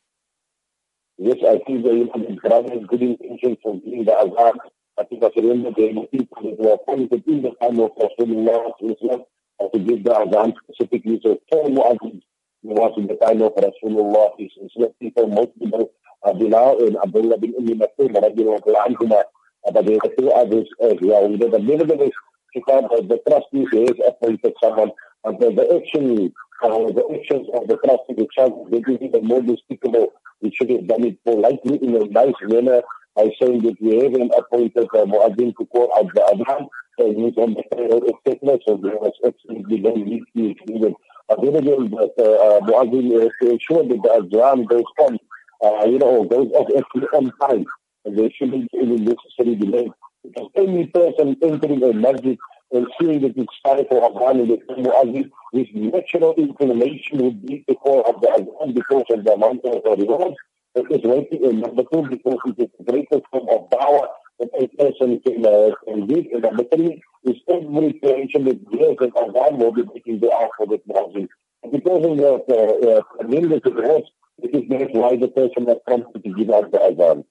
Yes, 1.16 1.37
I 1.46 1.59
think 1.64 1.85
the, 1.85 1.92
you 1.94 2.87
good 2.88 3.03
intention 3.03 3.57
for 3.62 3.79
giving 3.79 4.05
the 4.05 4.16
azan. 4.18 4.59
I 4.98 5.05
think 5.05 5.22
end 5.22 5.64
of 5.64 5.77
the 5.77 6.09
people 6.11 6.42
that 6.42 6.59
were 6.59 6.72
appointed 6.72 7.22
in 7.29 7.42
the 7.42 7.53
time 7.62 7.79
of 7.79 7.92
Rasulullah 7.94 8.72
to 8.81 9.79
give 9.79 10.03
the 10.03 10.12
azan 10.12 10.55
specifically. 10.64 11.20
So 11.22 11.38
four 11.48 11.68
muazzins 11.68 12.22
was 12.64 12.94
in 12.96 13.07
the 13.07 13.14
time 13.14 13.40
of 13.42 13.55
Rasulullah. 13.55 14.31
It's 14.38 14.75
not 14.77 14.98
people, 14.98 15.29
most 15.29 15.57
people, 15.57 15.92
uh, 16.25 16.33
Bilal 16.33 16.85
and 16.85 16.96
Abdullah 16.96 17.38
bin 17.38 17.55
Ummi 17.55 17.79
Masud, 17.79 18.11
radiallahu 18.11 18.75
anhuma, 18.75 19.22
but 19.70 19.87
there 19.87 19.98
are 20.03 20.11
two 20.18 20.31
others 20.31 20.68
as 20.83 20.96
well. 21.01 21.29
But 21.37 21.62
nevertheless, 21.62 22.11
the, 22.55 22.61
the 23.09 23.20
trustee 23.29 23.66
has 23.87 23.96
appointed 24.07 24.55
someone, 24.62 24.90
and 25.25 25.38
the, 25.40 25.51
the 25.51 25.81
action, 25.81 26.33
uh, 26.62 26.68
the 26.68 27.05
actions 27.18 27.48
of 27.55 27.68
the 27.68 27.77
trustee 27.85 28.22
itself, 28.22 28.68
they 28.70 28.79
will 28.79 28.98
be 28.98 29.09
the 29.09 29.20
more 29.22 29.40
despicable. 29.40 30.12
We 30.40 30.53
should 30.55 30.70
have 30.70 30.88
done 30.88 31.05
it 31.05 31.22
politely 31.25 31.77
in 31.77 31.94
a 31.94 32.05
nice 32.07 32.35
manner 32.42 32.83
by 33.14 33.31
saying 33.40 33.62
that 33.62 33.77
we 33.81 34.01
haven't 34.03 34.33
appointed 34.37 34.88
uh, 34.92 35.05
Muazzin 35.05 35.55
to 35.57 35.66
call 35.66 35.92
out 35.96 36.12
the 36.14 36.20
Adhan, 36.20 36.66
so 36.98 37.12
he's 37.12 37.37
on 37.37 37.55
the 37.55 37.62
payroll, 37.70 38.03
etc. 38.03 38.59
So 38.66 38.77
there 38.77 38.96
was 38.96 39.12
absolutely 39.25 39.81
no 39.81 39.94
need 39.94 40.25
to 40.37 40.55
even 40.72 40.94
available 41.29 41.88
that 41.88 42.14
uh, 42.18 42.66
Muazzin 42.66 43.27
uh, 43.27 43.29
to 43.40 43.51
ensure 43.53 43.85
that 43.85 44.03
the 44.03 44.38
Adhan 44.38 44.68
goes 44.68 44.85
on, 44.98 45.18
uh, 45.64 45.85
you 45.87 45.98
know, 45.98 46.25
goes 46.25 46.51
off 46.53 46.68
actually 46.77 47.07
on 47.09 47.33
time 47.38 47.66
there 48.05 48.31
shouldn't 48.37 48.71
be 48.71 48.79
any 48.79 48.97
necessary 48.97 49.57
delay. 49.57 49.91
Because 50.25 50.51
any 50.57 50.87
person 50.87 51.37
entering 51.43 51.83
a 51.83 51.93
masjid 51.93 52.38
and 52.73 52.87
seeing 52.99 53.21
that 53.23 53.37
it's 53.37 53.61
time 53.65 53.85
for 53.88 54.09
Adhan 54.09 54.41
and 54.41 54.51
the 54.51 54.59
Muazzin, 54.75 55.31
his 55.53 55.67
natural 55.75 56.35
inclination 56.35 57.19
would 57.19 57.45
be 57.45 57.65
to 57.69 57.75
call 57.75 58.03
of 58.03 58.21
the 58.21 58.29
Adhan 58.29 58.75
because 58.75 59.05
of 59.11 59.25
the 59.25 59.33
amount 59.33 59.65
of 59.65 59.99
rewards 59.99 60.37
that 60.75 60.91
is 60.91 61.03
waiting. 61.05 61.45
And 61.45 61.61
number 61.61 61.83
two, 61.93 62.09
because 62.09 62.38
it 62.47 62.59
is 62.59 62.71
the 62.79 62.85
greatest 62.91 63.23
form 63.31 63.49
of 63.51 63.71
power 63.71 64.09
that 64.41 64.49
a 64.59 64.69
person 64.77 65.21
can, 65.21 65.45
uh, 65.45 65.75
can 65.85 66.07
give. 66.07 66.27
And 66.33 66.43
number 66.43 66.65
three 66.75 67.03
is 67.25 67.37
every 67.49 67.93
creation 68.01 68.45
that 68.47 68.71
gives 68.71 69.01
an 69.01 69.11
Adhan 69.11 69.59
will 69.59 69.73
be 69.73 69.83
making 69.95 70.21
the 70.21 70.33
ask 70.33 70.51
for 70.57 70.67
the 70.67 70.79
Muazzin. 70.88 71.29
And 71.62 71.73
because 71.73 72.05
of 72.05 72.17
the 72.17 72.33
uh, 72.49 72.99
uh, 72.99 73.03
tremendous 73.21 73.61
rewards, 73.65 74.07
it 74.38 74.55
is 74.55 74.62
that's 74.69 74.93
why 74.93 75.17
the 75.17 75.29
person 75.29 75.67
that 75.67 75.79
comes 75.88 76.07
to 76.15 76.33
give 76.33 76.51
out 76.51 76.73
the 76.73 76.79
Adhan. 76.79 77.25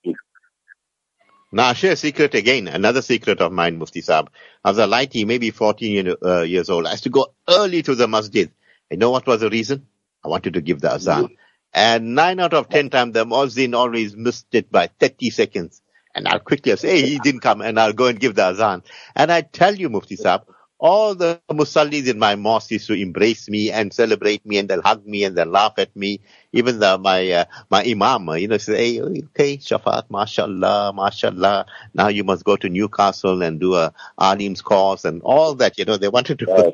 Now, 1.51 1.67
I'll 1.67 1.73
share 1.73 1.93
a 1.93 1.95
secret 1.97 2.33
again, 2.33 2.67
another 2.67 3.01
secret 3.01 3.41
of 3.41 3.51
mine, 3.51 3.77
Mufti 3.77 4.01
Saab. 4.01 4.27
I 4.63 4.69
was 4.69 4.77
a 4.77 4.85
lighty, 4.87 5.25
maybe 5.25 5.51
14 5.51 5.91
year, 5.91 6.15
uh, 6.23 6.41
years 6.43 6.69
old. 6.69 6.85
I 6.87 6.91
used 6.91 7.03
to 7.03 7.09
go 7.09 7.33
early 7.49 7.81
to 7.83 7.95
the 7.95 8.07
masjid. 8.07 8.49
You 8.89 8.97
know 8.97 9.11
what 9.11 9.27
was 9.27 9.41
the 9.41 9.49
reason? 9.49 9.85
I 10.23 10.29
wanted 10.29 10.53
to 10.53 10.61
give 10.61 10.79
the 10.79 10.93
azan. 10.93 11.29
And 11.73 12.15
nine 12.15 12.39
out 12.39 12.53
of 12.53 12.69
ten 12.69 12.89
times, 12.89 13.13
the 13.13 13.25
muezzin 13.25 13.75
always 13.75 14.15
missed 14.15 14.47
it 14.53 14.71
by 14.71 14.87
30 14.99 15.29
seconds. 15.29 15.81
And 16.15 16.27
I'll 16.27 16.39
quickly 16.39 16.75
say, 16.75 17.01
hey, 17.01 17.09
he 17.09 17.19
didn't 17.19 17.41
come, 17.41 17.61
and 17.61 17.79
I'll 17.79 17.93
go 17.93 18.07
and 18.07 18.19
give 18.19 18.35
the 18.35 18.45
azan. 18.45 18.83
And 19.15 19.31
I 19.31 19.41
tell 19.41 19.75
you, 19.75 19.89
Mufti 19.89 20.17
Saab, 20.17 20.43
all 20.81 21.15
the 21.15 21.41
musallis 21.51 22.07
in 22.09 22.19
my 22.19 22.35
mosque 22.35 22.71
used 22.71 22.87
to 22.87 22.95
embrace 22.95 23.49
me 23.49 23.71
and 23.71 23.93
celebrate 23.93 24.45
me 24.45 24.59
and 24.59 24.69
they'll 24.69 24.83
hug 24.83 25.05
me 25.07 25.25
and 25.25 25.37
they'll 25.37 25.47
laugh 25.47 25.75
at 25.79 25.95
me. 25.95 26.21
Even 26.53 26.79
the, 26.79 26.97
my, 26.99 27.31
uh, 27.31 27.45
my 27.71 27.85
imam, 27.85 28.29
you 28.39 28.49
know, 28.49 28.57
say, 28.59 28.95
hey, 28.95 29.01
okay, 29.01 29.57
Shafat, 29.59 30.05
mashallah, 30.11 30.93
mashallah. 30.95 31.67
Now 31.95 32.09
you 32.09 32.25
must 32.25 32.45
go 32.45 32.57
to 32.57 32.69
Newcastle 32.69 33.43
and 33.43 33.59
do 33.61 33.75
a 33.75 33.93
alim's 34.19 34.63
course 34.63 35.05
and 35.05 35.21
all 35.23 35.55
that, 35.55 35.79
you 35.79 35.85
know, 35.85 35.97
they 35.97 36.09
wanted 36.09 36.39
to, 36.41 36.73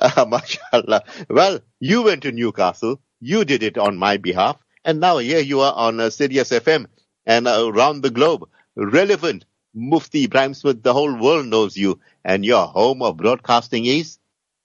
uh, 0.00 0.26
mashallah. 0.28 1.04
Well, 1.30 1.60
you 1.80 2.04
went 2.04 2.24
to 2.24 2.32
Newcastle. 2.32 3.00
You 3.20 3.44
did 3.46 3.64
it 3.64 3.78
on 3.78 3.98
my 3.98 4.18
behalf. 4.18 4.58
And 4.84 5.00
now 5.00 5.18
here 5.18 5.40
you 5.40 5.60
are 5.62 5.74
on 5.74 6.00
uh, 6.00 6.10
Sirius 6.10 6.50
FM 6.50 6.86
and 7.26 7.48
uh, 7.48 7.66
around 7.68 8.02
the 8.02 8.10
globe. 8.10 8.48
Relevant. 8.76 9.44
Mufti 9.74 10.26
Ebrahim 10.26 10.54
Smith, 10.54 10.82
the 10.82 10.92
whole 10.92 11.16
world 11.16 11.46
knows 11.46 11.76
you 11.76 12.00
and 12.24 12.44
your 12.44 12.66
home 12.66 13.02
of 13.02 13.16
broadcasting 13.16 13.86
is 13.86 14.18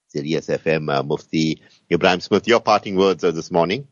Sirius 0.08 0.48
FM. 0.48 0.92
Uh, 0.92 1.02
Mufti 1.02 1.62
Ebrahim 1.90 2.20
Smith, 2.20 2.48
your 2.48 2.60
parting 2.60 2.96
words 2.96 3.22
uh, 3.22 3.30
this 3.30 3.50
morning. 3.50 3.86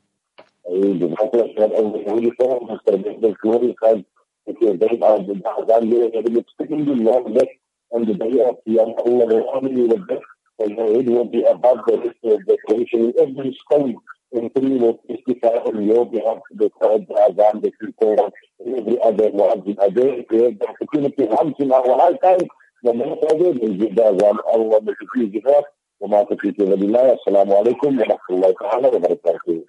on 7.94 8.04
the 8.06 8.14
day 8.14 8.40
of 8.42 8.56
Allah 9.06 9.26
with 9.26 10.20
and 10.58 10.76
will 10.76 11.24
be 11.26 11.42
above 11.44 11.78
the 11.86 11.94
of 12.24 12.44
the 12.46 12.58
creation. 12.66 13.12
Every 13.20 13.56
stone 13.64 13.96
in 14.34 14.50
three 14.50 14.78
testify 15.08 15.56
on 15.68 15.82
your 15.84 16.04
behalf 16.10 16.38
the 16.54 16.70
third 16.80 17.06
Azam 17.08 17.62
call 17.98 18.20
on 18.20 18.30
every 18.66 18.98
other 19.02 19.30
one. 19.30 19.76
I 19.80 19.88
dare 19.88 20.22
create 20.24 20.58
the 20.60 20.68
opportunity 20.68 21.24
once 21.24 21.54
in 21.58 21.72
our 21.72 21.96
lifetime 21.96 22.48
وما 22.84 23.14
تقدر 23.14 23.50
نجيب 23.64 23.94
ده 23.94 24.08
الله 24.54 24.78
بشكل 24.78 25.30
جفاف 25.32 25.64
وما 26.00 26.22
تفيد 26.22 26.56
بالله 26.62 27.12
السلام 27.12 27.52
عليكم 27.52 27.98
ورحمة 27.98 28.18
الله 28.30 28.50
تعالى 28.60 28.88
وبركاته 28.88 29.64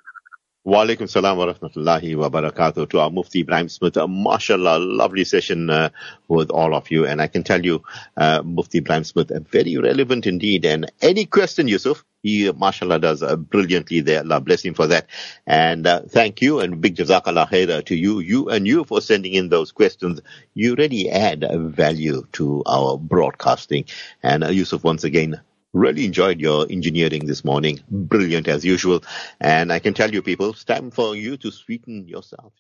Wa 0.66 0.84
alaikum 0.84 1.08
salam 1.08 1.38
wa 1.38 1.46
rahmatullahi 1.46 2.16
wa 2.18 2.28
barakatuh 2.28 2.90
to 2.90 3.00
our 3.00 3.12
Mufti 3.12 3.44
Ebrahim 3.44 3.70
Smith. 3.70 3.98
Uh, 3.98 4.08
mashallah, 4.08 4.80
lovely 4.80 5.24
session 5.24 5.70
uh, 5.70 5.90
with 6.28 6.50
all 6.50 6.74
of 6.74 6.90
you. 6.90 7.06
And 7.06 7.22
I 7.22 7.28
can 7.28 7.44
tell 7.44 7.64
you, 7.64 7.84
uh, 8.18 8.42
Mufti 8.44 8.82
Ebrahim 8.82 9.06
Smith, 9.06 9.30
uh, 9.30 9.42
very 9.42 9.78
relevant 9.78 10.26
indeed. 10.26 10.66
And 10.66 10.92
any 11.04 11.26
question, 11.26 11.68
Yusuf, 11.68 12.04
he, 12.24 12.52
mashallah, 12.52 12.98
does 12.98 13.22
uh, 13.22 13.36
brilliantly 13.36 14.00
there. 14.00 14.22
Allah 14.22 14.42
bless 14.42 14.64
him 14.64 14.74
for 14.74 14.88
that. 14.88 15.06
And 15.46 15.86
uh, 15.86 16.02
thank 16.10 16.42
you 16.42 16.60
and 16.62 16.82
big 16.82 16.96
jazakallah 16.96 17.48
khair 17.48 17.86
to 17.86 17.96
you, 17.96 18.18
you 18.18 18.50
and 18.50 18.66
you 18.66 18.86
for 18.86 19.02
sending 19.02 19.36
in 19.36 19.50
those 19.50 19.72
questions. 19.72 20.20
You 20.56 20.74
really 20.74 21.12
add 21.12 21.46
value 21.54 22.26
to 22.32 22.64
our 22.66 22.98
broadcasting. 22.98 23.86
And 24.24 24.44
Yusuf, 24.44 24.84
once 24.84 25.04
again, 25.04 25.42
Really 25.76 26.06
enjoyed 26.06 26.40
your 26.40 26.66
engineering 26.70 27.26
this 27.26 27.44
morning. 27.44 27.82
Brilliant 27.92 28.48
as 28.48 28.64
usual. 28.64 29.04
And 29.42 29.74
I 29.74 29.80
can 29.80 29.94
tell 29.94 30.10
you 30.10 30.22
people, 30.22 30.52
it's 30.52 30.64
time 30.64 30.90
for 30.90 31.18
you 31.18 31.36
to 31.36 31.52
sweeten 31.52 32.08
yourself. 32.08 32.54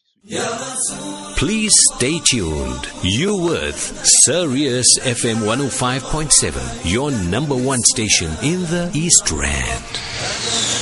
Please 1.37 1.73
stay 1.93 2.19
tuned. 2.19 2.89
You 3.03 3.37
with 3.37 3.77
Sirius 4.23 4.99
FM 4.99 5.45
105.7, 5.47 6.91
your 6.91 7.11
number 7.11 7.55
one 7.55 7.83
station 7.83 8.31
in 8.43 8.63
the 8.63 8.91
East 8.93 9.31
Rand. 9.31 10.74